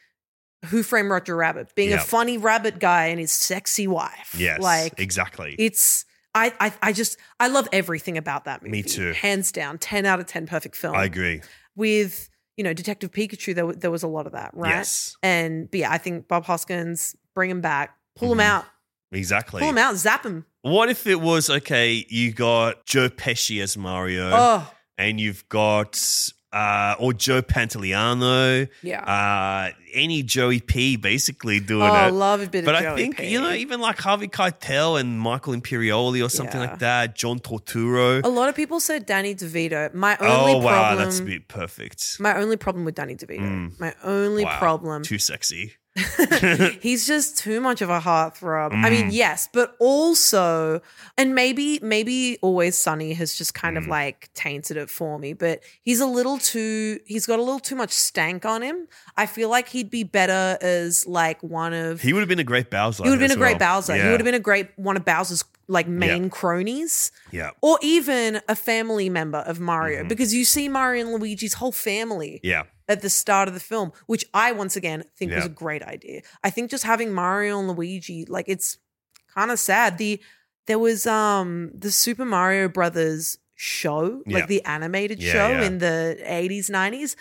[0.65, 1.99] Who Framed Roger Rabbit, being Yep.
[1.99, 4.35] a funny rabbit guy and his sexy wife.
[4.37, 5.55] yes, like exactly.
[5.59, 6.05] it's.
[6.37, 8.71] I, I I just I love everything about that movie.
[8.71, 9.13] Me too.
[9.13, 10.93] hands down, ten out of ten, perfect film.
[10.95, 11.41] I agree.
[11.77, 14.69] With you know Detective Pikachu, there there was a lot of that, right?
[14.71, 15.15] Yes.
[15.23, 18.43] And but yeah, I think Bob Hoskins, bring him back, pull him Mhm.
[18.43, 18.65] out,
[19.13, 19.59] Exactly.
[19.61, 20.45] pull him out, zap him.
[20.61, 22.05] What if it was okay?
[22.09, 25.95] You got Joe Pesci as Mario, Oh, and you've got
[26.55, 29.01] uh, or Joe Pantoliano, yeah.
[29.03, 32.95] uh, any Joey P, basically doing oh, I love a bit But of I Joey
[32.95, 33.27] think P.
[33.27, 36.69] you know, even like Harvey Keitel and Michael Imperioli or something Yeah.
[36.71, 38.23] like that, John Turturro.
[38.23, 39.93] A lot of people said Danny DeVito.
[39.93, 40.55] My only problem.
[40.55, 42.19] Oh wow, problem, that's a bit perfect.
[42.19, 43.79] my only problem with Danny DeVito, Mm.
[43.79, 45.73] my only Wow, problem, Too sexy.
[46.81, 48.73] he's just too much of a heartthrob.
[48.73, 49.13] I mean, Mm.
[49.13, 50.81] yes, but also,
[51.17, 53.81] and maybe, maybe Always Sunny has just kind Mm.
[53.83, 55.33] of like tainted it for me.
[55.33, 58.87] But he's a little too, he's got a little too much stank on him.
[59.17, 62.01] I feel like he'd be better as like one of.
[62.01, 63.03] He would have been a great Bowser.
[63.03, 63.75] He would have been a great well.
[63.77, 63.95] Bowser.
[63.95, 67.49] He would have been a great one of Bowser's like main cronies Yeah.
[67.61, 70.09] or even a family member of Mario Mhm.
[70.09, 72.63] because you see Mario and Luigi's whole family Yeah.
[72.87, 76.21] At the start of the film, which I once again think was a great idea.
[76.43, 78.77] I think just having Mario and Luigi, like it's
[79.33, 79.97] kind of sad.
[79.97, 80.21] The
[80.67, 84.37] there was um the Super Mario Brothers show, Yeah.
[84.39, 85.63] like the animated Yeah, show yeah.
[85.63, 87.15] in the 80s, 90s.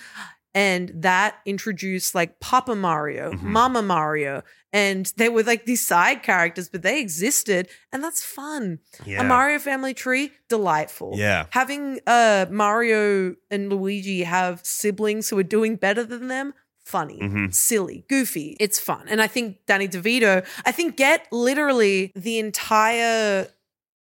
[0.55, 3.43] And that introduced like Papa Mario, Mhm.
[3.43, 4.43] Mama Mario,
[4.73, 8.79] and they were like these side characters, but they existed, and that's fun.
[9.05, 9.21] Yeah.
[9.21, 11.15] A Mario family tree, delightful.
[11.17, 11.47] Yeah.
[11.51, 17.53] Having uh Mario and Luigi have siblings who are doing better than them, funny, Mhm.
[17.55, 18.57] silly, goofy.
[18.61, 19.07] It's fun.
[19.09, 23.49] And I think Danny DeVito, I think get literally the entire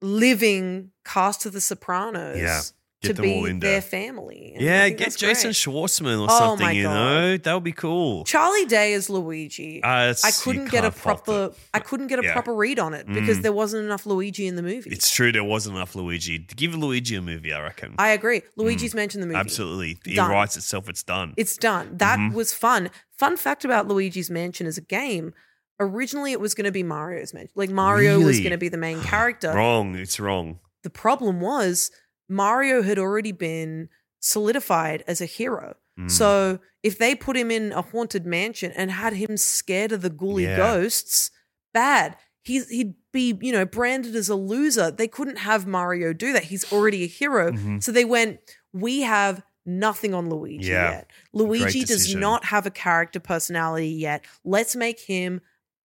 [0.02, 2.62] living cast of the Sopranos Yeah.
[3.02, 4.52] Get to be in their family.
[4.54, 5.56] And Yeah, get Jason great.
[5.56, 7.36] Schwartzman or Oh something, you know?
[7.36, 8.26] That would be cool.
[8.26, 9.82] Charlie Day as Luigi.
[9.82, 11.52] Uh, I couldn't get a proper.
[11.74, 12.34] I couldn't get a Yeah.
[12.34, 13.42] proper read on it because Mm.
[13.42, 14.92] there wasn't enough Luigi in the movie.
[14.92, 16.38] It's true there wasn't enough Luigi.
[16.38, 17.96] Give Luigi a movie, I reckon.
[17.98, 18.44] I agree.
[18.56, 19.38] Luigi's mentioned the movie.
[19.38, 19.42] Mm.
[19.42, 19.98] Absolutely.
[20.06, 20.30] It Done.
[20.30, 21.34] writes itself, it's done.
[21.38, 21.98] It's done.
[21.98, 22.34] That Mhm.
[22.34, 22.92] was fun.
[23.18, 25.34] Fun fact about Luigi's Mansion as a game.
[25.80, 27.52] Originally, it was going to be Mario's Mansion.
[27.56, 29.52] Like Mario was going to be the main character.
[29.54, 29.96] wrong.
[29.96, 30.60] It's wrong.
[30.84, 31.90] The problem was
[32.32, 35.76] Mario had already been solidified as a hero.
[36.00, 36.10] Mm.
[36.10, 40.10] So if they put him in a haunted mansion and had him scared of the
[40.10, 40.56] ghouly Yeah.
[40.58, 41.30] ghosts,
[41.74, 42.16] bad.
[42.44, 44.90] He's, he'd be, you know, branded as a loser.
[44.90, 46.46] They couldn't have Mario do that.
[46.46, 47.52] He's already a hero.
[47.52, 47.84] Mhm.
[47.84, 48.40] So they went,
[48.74, 50.92] we have nothing on Luigi Yeah.
[50.92, 51.12] yet.
[51.34, 54.26] Luigi does not have a character personality yet.
[54.44, 55.42] Let's make him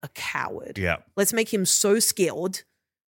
[0.03, 0.79] a coward.
[0.79, 0.99] Yeah.
[1.17, 2.63] Let's make him so scared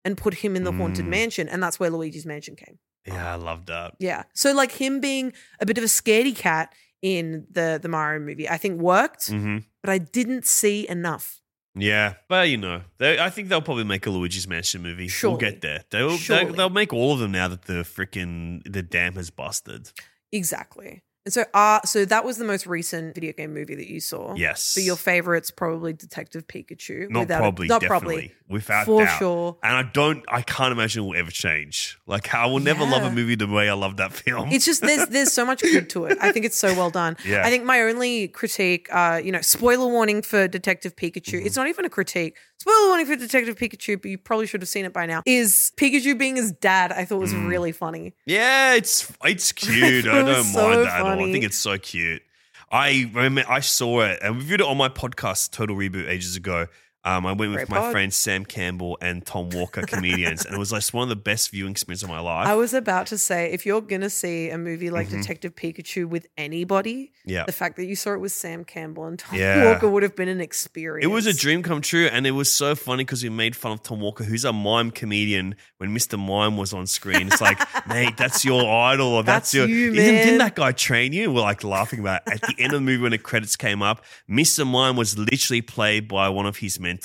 [0.05, 1.09] and put him in the haunted Mm.
[1.09, 1.49] mansion.
[1.49, 2.79] And that's where Luigi's mansion came.
[3.07, 3.95] Yeah, I love that.
[3.99, 4.25] Yeah.
[4.35, 8.49] So like him being a bit of a scaredy cat in the the Mario movie,
[8.49, 11.41] I think worked, hmm but I didn't see enough.
[11.79, 15.09] Yeah, but you know, they, I think they'll probably make a Luigi's Mansion movie.
[15.23, 15.85] We'll get there.
[15.91, 16.53] They'll, they, Surely.
[16.53, 19.93] they'll make all of them now that the freaking the dam has busted.
[20.33, 21.03] Exactly.
[21.27, 24.35] And so uh so that was the most recent video game movie that you saw.
[24.37, 24.63] Yes.
[24.63, 27.11] So your favorite's probably Detective Pikachu.
[27.11, 28.35] Not without a- probably, not definitely, probably.
[28.49, 29.19] without For doubt.
[29.19, 29.57] sure.
[29.63, 31.99] And I don't, I can't imagine it will ever change.
[32.07, 34.51] Like I will never love a movie the way I love that film.
[34.53, 36.17] It's just there's there's so much good to it.
[36.21, 37.17] I think it's so well done.
[37.27, 37.45] Yeah.
[37.45, 41.39] I think my only critique, uh, you know, spoiler warning for Detective Pikachu.
[41.39, 41.47] Mm-hmm.
[41.47, 42.37] It's not even a critique.
[42.59, 45.23] Spoiler warning for Detective Pikachu, but you probably should have seen it by now.
[45.27, 46.93] Is Pikachu being his dad?
[46.93, 47.49] I thought was Mm.
[47.49, 48.15] really funny.
[48.27, 50.05] Yeah, it's it's cute.
[50.05, 51.29] thought I don't so mind that at all.
[51.29, 52.23] I think it's so cute.
[52.71, 56.37] I remember I saw it and we viewed it on my podcast Total Reboot ages
[56.37, 56.67] ago.
[57.07, 57.93] Um, I went with Great my pod.
[57.93, 61.51] friends Sam Campbell and Tom Walker, comedians, and it was like one of the best
[61.53, 62.49] viewing experiences of my life.
[62.49, 65.23] I was about to say, if you're gonna see a movie like Mhm.
[65.23, 67.45] Detective Pikachu with anybody, Yeah.
[67.45, 69.67] the fact that you saw it with Sam Campbell and Tom Yeah.
[69.73, 71.05] Walker would have been an experience.
[71.05, 73.71] It was a dream come true, and it was so funny because we made fun
[73.71, 75.55] of Tom Walker, who's a mime comedian.
[75.79, 76.19] When Mr.
[76.19, 79.69] Mime was on screen, it's like, mate, that's your idol, or that's, That's your.
[79.69, 81.31] you, Didn't, didn't that guy train you?
[81.33, 82.23] We're like laughing about.
[82.27, 82.43] It.
[82.43, 84.67] At the end of the movie, when the credits came up, Mr.
[84.67, 86.96] Mime was literally played by one of his mentors.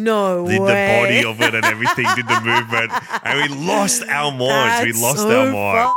[0.00, 0.66] No did way.
[0.66, 2.92] the body of it and everything, did the movement,
[3.24, 4.84] and we lost our minds.
[4.84, 5.96] we lost so our mind.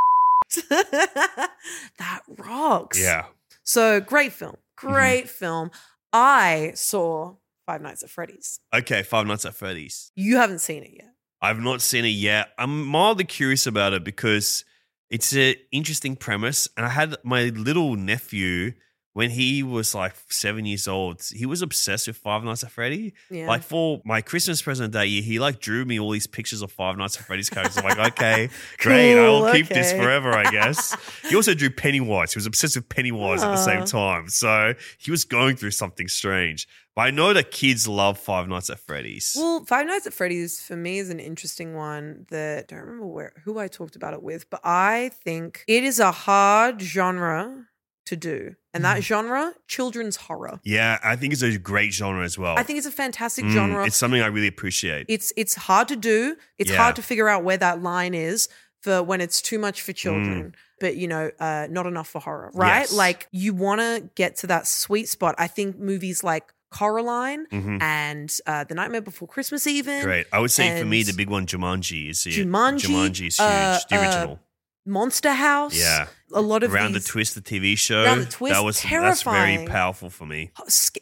[1.98, 3.00] that rocks.
[3.02, 3.26] Yeah,
[3.64, 4.56] So great film.
[4.82, 4.88] Mm-hmm.
[4.88, 5.72] Great film.
[6.14, 7.36] I saw
[7.66, 8.60] Five Nights at Freddy's.
[8.74, 10.12] Okay, Five Nights at Freddy's.
[10.16, 11.14] You haven't seen it yet.
[11.42, 12.50] I've not seen it yet.
[12.58, 14.66] I'm mildly curious about it because
[15.10, 16.68] it's an interesting premise.
[16.76, 18.74] And I had my little nephew
[19.14, 21.24] when he was like seven years old.
[21.36, 23.14] He was obsessed with Five Nights at Freddy.
[23.30, 23.48] Yeah.
[23.48, 26.72] Like for my Christmas present that year, he like drew me all these pictures of
[26.72, 27.78] Five Nights at Freddy's characters.
[27.78, 30.96] I'm like, okay, great, Cool, I'll keep this forever, I guess.
[31.30, 32.34] he also drew Pennywise.
[32.34, 34.30] He was obsessed with Pennywise at the same time.
[34.30, 36.68] So he was going through something strange.
[36.96, 39.34] But I know that kids love Five Nights at Freddy's.
[39.38, 43.08] Well, Five Nights at Freddy's for me is an interesting one that I don't remember
[43.08, 47.68] where who I talked about it with, but I think it is a hard genre
[48.10, 48.56] to do.
[48.74, 48.88] And Mm.
[48.96, 50.60] that genre, children's horror.
[50.64, 52.56] yeah, I think it's a great genre as well.
[52.58, 53.86] I think it's a fantastic Mm, genre.
[53.88, 55.06] It's something I really appreciate.
[55.10, 56.36] It's it's hard to do.
[56.60, 56.78] It's Yeah.
[56.78, 58.48] hard to figure out where that line is
[58.84, 59.96] for when it's too much for Mm.
[60.04, 62.82] children, but you know, uh, not enough for horror, right?
[62.82, 62.94] Yes.
[62.94, 65.36] Like you want to get to that sweet spot.
[65.38, 67.82] I think movies like Coraline Mhm.
[67.82, 70.28] and uh, The Nightmare Before Christmas, even Great.
[70.32, 73.38] I would say for me, and the big one, Jumanji, is the Jumanji, Jumanji is
[73.38, 73.40] huge.
[73.40, 74.40] uh, the uh, original.
[74.86, 75.78] Monster House.
[75.78, 76.08] yeah.
[76.34, 78.04] a lot of Round these, the Twist, the TV show.
[78.06, 79.06] Round the Twist, that was terrifying.
[79.06, 80.52] that's very powerful for me.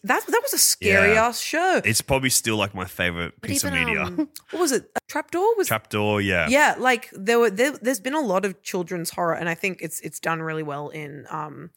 [0.04, 1.28] That that was a scary Yeah.
[1.28, 1.82] ass show.
[1.86, 4.02] It's probably still like my favorite piece of media.
[4.04, 4.90] um, what was it?
[4.96, 6.48] A Trapdoor was Trapdoor, yeah.
[6.50, 9.80] yeah like there were there, there's been a lot of children's horror and i think
[9.82, 11.70] it's it's done really well in um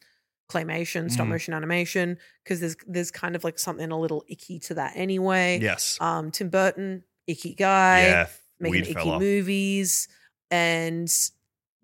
[0.51, 1.29] claymation stop Mm.
[1.29, 5.59] motion animation because there's there's kind of like something a little icky to that anyway
[5.61, 5.97] Yes.
[6.01, 8.27] um tim burton icky guy yeah.
[8.59, 9.17] making icky fella.
[9.19, 10.09] movies
[10.49, 11.09] and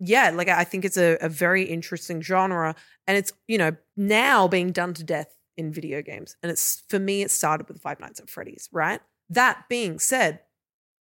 [0.00, 2.74] yeah like i think it's a, a very interesting genre
[3.06, 6.98] and it's you know now being done to death in video games and it's for
[7.00, 10.40] me it started with five nights at freddy's right that being said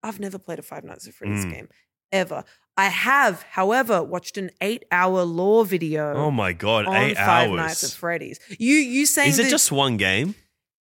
[0.01, 1.51] i've never played a five nights at freddy's Mm.
[1.51, 1.69] game
[2.13, 2.45] ever
[2.77, 7.57] i have however watched an eight hour lore video Oh my god, eight five hours.
[7.57, 10.35] nights at freddy's you you saying Is it that- just one game?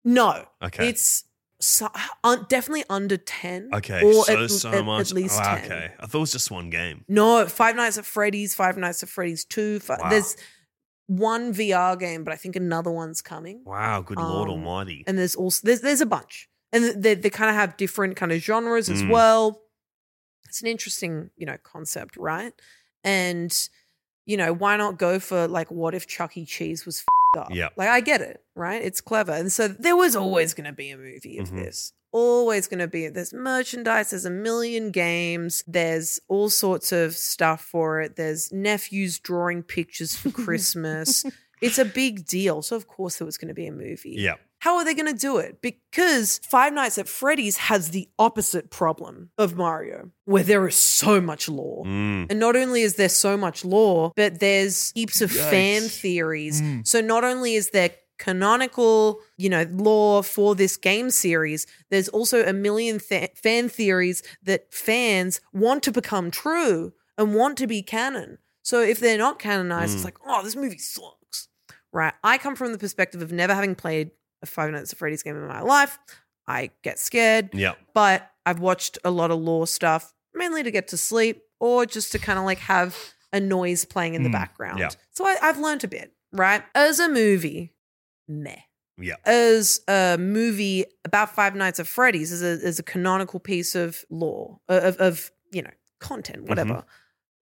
[0.05, 0.87] no Okay.
[0.87, 1.24] it's
[1.59, 1.87] so,
[2.23, 5.11] un, definitely under 10 Okay, or so at, so at- much.
[5.11, 7.05] at least oh, 10 Okay, I thought it was just one game.
[7.07, 9.79] No, Five Nights at Freddy's, Five Nights at Freddy's 2.
[9.79, 10.09] Fi- Wow.
[10.09, 10.35] There's
[11.07, 13.61] one VR game, but I think another one's coming.
[13.65, 15.03] Wow, good lord Um, almighty.
[15.07, 16.49] And there's also there's there's a bunch.
[16.73, 19.09] And they they kind of have different kind of genres as Mm.
[19.11, 19.61] well.
[20.45, 22.53] It's an interesting, you know, concept, right?
[23.03, 23.55] And
[24.25, 26.45] you know, why not go for like what if Chuck E.
[26.45, 27.01] Cheese was
[27.51, 27.69] Yeah.
[27.75, 28.81] Like I get it, right?
[28.81, 29.31] It's clever.
[29.33, 31.63] And so there was always going to be a movie of Mhm.
[31.63, 31.93] this.
[32.11, 33.07] Always going to be.
[33.09, 38.15] There's merchandise, there's a million games, there's all sorts of stuff for it.
[38.15, 41.25] There's nephews drawing pictures for Christmas.
[41.61, 42.61] it's a big deal.
[42.61, 44.15] So of course there was going to be a movie.
[44.17, 44.35] Yeah.
[44.65, 45.61] How are they going to do it?
[45.61, 51.21] Because Five Nights at Freddy's has the opposite problem of Mario, where there is so
[51.21, 51.85] much lore.
[51.85, 52.31] Mm.
[52.31, 56.63] And not only is there so much lore, but there's heaps of fan theories.
[56.63, 56.87] Mm.
[56.87, 62.43] So not only is there canonical, you know, lore for this game series, there's also
[62.43, 67.83] a million th- fan theories that fans want to become true and want to be
[67.83, 68.39] canon.
[68.63, 70.05] So if they're not canonized, it's Mm.
[70.05, 71.49] like, oh, this movie sucks.
[71.93, 72.15] Right?
[72.23, 74.09] I come from the perspective of never having played
[74.49, 75.97] Five Nights at Freddy's game in my life.
[76.47, 77.73] I get scared Yeah.
[77.93, 82.11] but I've watched a lot of lore stuff, mainly to get to sleep or just
[82.11, 82.95] to kind of like have
[83.33, 84.79] a noise playing in the Mm, background.
[84.79, 84.89] yeah.
[85.11, 86.63] So I, I've learned a bit, right?
[86.75, 87.73] As a movie,
[88.27, 88.55] meh.
[88.97, 89.15] Yeah.
[89.25, 94.05] As a movie about Five Nights at Freddy's, as a, as a canonical piece of
[94.09, 96.85] lore, of, of you know, content, whatever.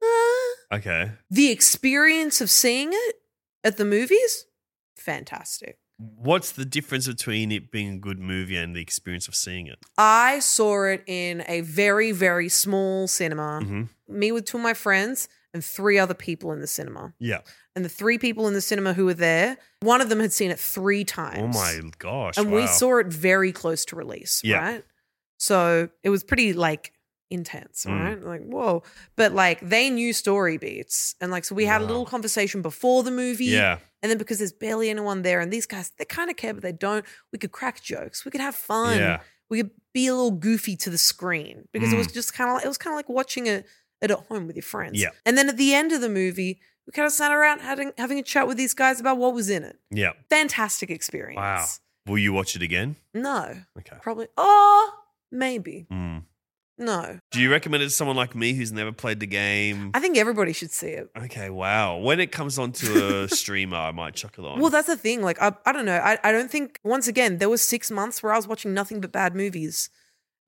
[0.01, 1.11] Uh, Okay.
[1.29, 3.15] the experience of seeing it
[3.63, 4.45] at the movies,
[4.97, 5.77] fantastic.
[6.17, 9.79] What's the difference between it being a good movie and the experience of seeing it?
[9.97, 13.61] I saw it in a very, very small cinema.
[13.63, 13.89] Mhm.
[14.07, 17.13] Me with two of my friends and three other people in the cinema.
[17.19, 17.39] Yeah.
[17.75, 20.51] And the three people in the cinema who were there, one of them had seen
[20.51, 21.55] it three times.
[21.55, 22.37] Oh my gosh.
[22.37, 24.57] And we saw it very close to release, Yeah.
[24.57, 24.85] right?
[25.37, 26.91] So it was pretty like
[27.29, 27.99] intense, Mm.
[28.03, 28.21] right?
[28.21, 28.83] Like, whoa.
[29.15, 31.15] But like they knew story beats.
[31.21, 33.45] And like, so we had a little conversation before the movie.
[33.45, 33.79] Yeah.
[34.03, 36.61] And then because there's barely anyone there, and these guys, they kind of care, but
[36.61, 38.23] they don't, we could crack jokes.
[38.25, 38.99] We could have fun.
[38.99, 39.21] Yeah.
[39.49, 42.13] We could be a little goofy to the screen because it was Mm.
[42.13, 43.65] just kind of like, it was kind of like watching it,
[44.01, 44.99] it at home with your friends.
[45.01, 45.09] Yeah.
[45.25, 48.19] And then at the end of the movie, we kind of sat around having, having
[48.19, 49.77] a chat with these guys about what was in it.
[49.89, 50.11] Yeah.
[50.29, 51.37] Fantastic experience.
[51.37, 51.65] Wow.
[52.05, 52.97] Will you watch it again?
[53.13, 53.55] No.
[53.79, 53.95] Okay.
[54.01, 54.27] Probably.
[54.35, 54.91] Oh,
[55.31, 55.87] maybe.
[55.89, 56.23] Mm.
[56.77, 57.19] No.
[57.31, 59.91] Do you recommend it to someone like me who's never played the game?
[59.93, 61.07] I think everybody should see it.
[61.15, 61.97] Okay, wow.
[61.97, 62.87] When it comes onto
[63.23, 64.59] a streamer, I might chuck it on.
[64.59, 65.21] Well, that's the thing.
[65.21, 65.97] Like, I, I don't know.
[65.97, 69.01] I, I don't think, once again, there was six months where I was watching nothing
[69.01, 69.89] but bad movies.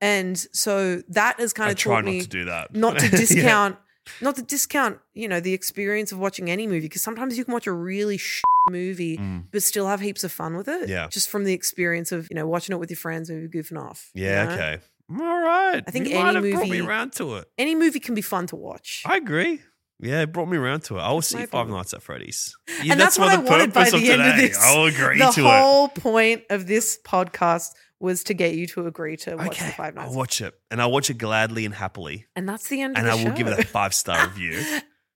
[0.02, 2.76] And so that has kind I of try taught not me to do that.
[2.76, 3.78] not to discount
[4.22, 7.54] Not to discount, you know, the experience of watching any movie, because sometimes you can
[7.54, 9.46] watch a really sh- movie, Mm.
[9.52, 10.90] but still have heaps of fun with it.
[10.90, 11.08] Yeah.
[11.08, 14.10] Just from the experience of, you know, watching it with your friends and goofing off.
[14.16, 14.52] you Yeah, know?
[14.54, 14.78] okay.
[15.10, 15.84] All right.
[15.88, 17.48] I think you any have brought me movie- around to it.
[17.58, 19.04] Any movie can be fun to watch.
[19.06, 19.62] I agree.
[20.00, 21.02] Yeah, it brought me around to it.
[21.02, 21.78] I will see Five problem.
[21.78, 22.56] Nights at Freddy's.
[22.90, 24.60] and that's, what I wanted by the end of this.
[24.62, 25.44] I'll agree the to it.
[25.44, 27.70] The whole point of this podcast
[28.02, 30.16] was to get you to agree to watch Okay, the Five I'll Nights.
[30.16, 33.08] watch it, and I'll watch it gladly and happily, and that's the end of it.
[33.08, 34.62] and of I the will give it a five star review.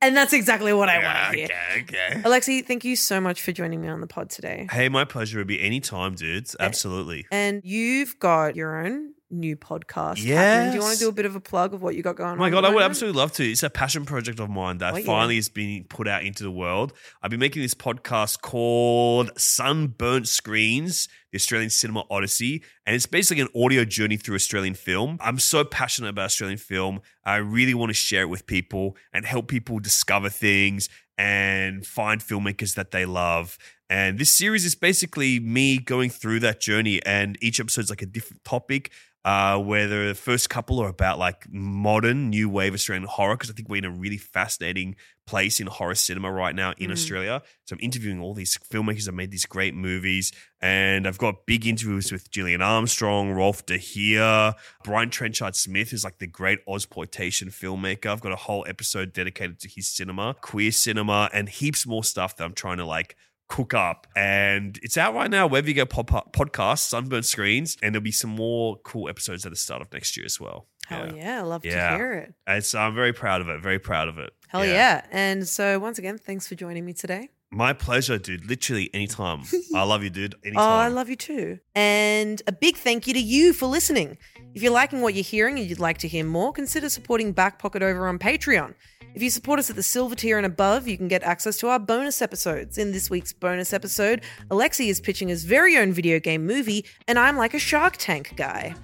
[0.01, 1.49] And that's exactly what I Yeah, want to hear.
[1.81, 1.81] okay,
[2.13, 2.21] okay.
[2.23, 4.65] Alexei, thank you so much for joining me on the pod today.
[4.71, 5.39] Hey, my pleasure.
[5.39, 6.55] It'd be any time, dudes.
[6.57, 7.25] Absolutely.
[7.33, 10.23] And you've got your own new podcast.
[10.23, 10.69] Yeah.
[10.71, 12.29] Do you want to do a bit of a plug of what you got going
[12.31, 12.37] on?
[12.37, 13.43] Oh my god, I would absolutely love to.
[13.49, 15.05] It's a passion project of mine that Oh, yeah.
[15.05, 16.93] finally is being put out into the world.
[17.21, 23.41] I've been making this podcast called Sunburnt Screens, the Australian Cinema Odyssey, and it's basically
[23.41, 25.17] an audio journey through Australian film.
[25.21, 27.01] I'm so passionate about Australian film.
[27.23, 32.21] I really want to share it with people and help people discover things and find
[32.21, 33.57] filmmakers that they love.
[33.91, 38.05] And this series is basically me going through that journey, and each episode's like a
[38.05, 38.91] different topic
[39.25, 43.53] uh, where the first couple are about like modern new wave Australian horror because I
[43.53, 44.95] think we're in a really fascinating
[45.27, 46.93] place in horror cinema right now in Mhm.
[46.93, 47.41] Australia.
[47.65, 51.67] So I'm interviewing all these filmmakers that made these great movies, and I've got big
[51.67, 57.49] interviews with Gillian Armstrong, Rolf De Heer, Brian Trenchard Smith, who's like the great Ozploitation
[57.53, 58.07] filmmaker.
[58.07, 62.35] I've got a whole episode dedicated to his cinema, queer cinema, and heaps more stuff
[62.37, 63.15] that I'm trying to like
[63.49, 64.07] cook up.
[64.15, 68.11] And it's out right now wherever you get pop- podcasts, Sunburnt Screens, and there'll be
[68.11, 70.67] some more cool episodes at the start of next year as well.
[70.87, 71.91] Hell yeah, I love Yeah.
[71.91, 72.33] to hear it.
[72.47, 73.61] And so I'm very proud of it.
[73.61, 74.31] Very proud of it.
[74.47, 75.05] Hell yeah.
[75.11, 77.29] And so once again, thanks for joining me today.
[77.51, 78.45] My pleasure, dude.
[78.45, 79.41] Literally anytime.
[79.75, 80.35] I love you, dude.
[80.55, 81.59] Oh, I love you too.
[81.75, 84.17] And a big thank you to you for listening.
[84.55, 87.59] If you're liking what you're hearing and you'd like to hear more, consider supporting Back
[87.59, 88.73] Pocket over on Patreon.
[89.15, 91.67] If you support us at the silver tier and above, you can get access to
[91.67, 92.77] our bonus episodes.
[92.77, 97.19] In this week's bonus episode, Alexei is pitching his very own video game movie, and
[97.19, 98.75] I'm like a Shark Tank guy.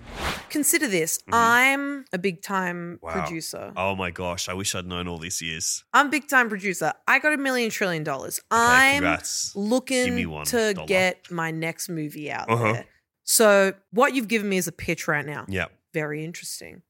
[0.50, 3.00] Consider this I'm a big time.
[3.02, 3.12] Wow.
[3.24, 3.72] producer.
[3.78, 4.50] Oh my gosh.
[4.50, 5.84] I wish I'd known all these years.
[5.94, 6.94] I'm a big time producer.
[7.08, 8.40] I got a million trillion dollars.
[8.52, 9.56] I'm congrats.
[9.56, 10.88] Looking to dollar.
[10.88, 12.74] get my next movie out Uh-huh.
[12.74, 12.86] there.
[13.24, 15.46] So what you've given me is a pitch right now.
[15.48, 15.66] Yeah.
[15.94, 16.82] Very interesting.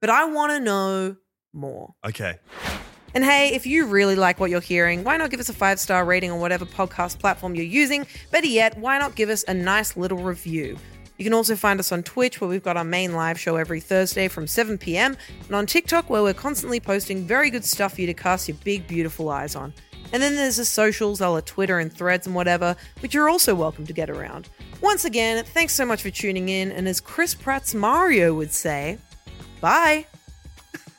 [0.00, 1.16] But I want to know
[1.54, 1.94] more.
[2.04, 2.38] Okay.
[3.14, 5.78] And hey, if you really like what you're hearing, why not give us a five
[5.78, 8.06] star rating on whatever podcast platform you're using?
[8.32, 10.76] Better yet, why not give us a nice little review?
[11.16, 13.78] You can also find us on Twitch, where we've got our main live show every
[13.78, 18.00] Thursday from 7 p.m., and on TikTok, where we're constantly posting very good stuff for
[18.00, 19.72] you to cast your big, beautiful eyes on.
[20.12, 23.54] And then there's the socials, all the Twitter and threads and whatever, which you're also
[23.54, 24.48] welcome to get around.
[24.80, 28.98] Once again, thanks so much for tuning in, and as Chris Pratt's Mario would say,
[29.60, 30.06] bye.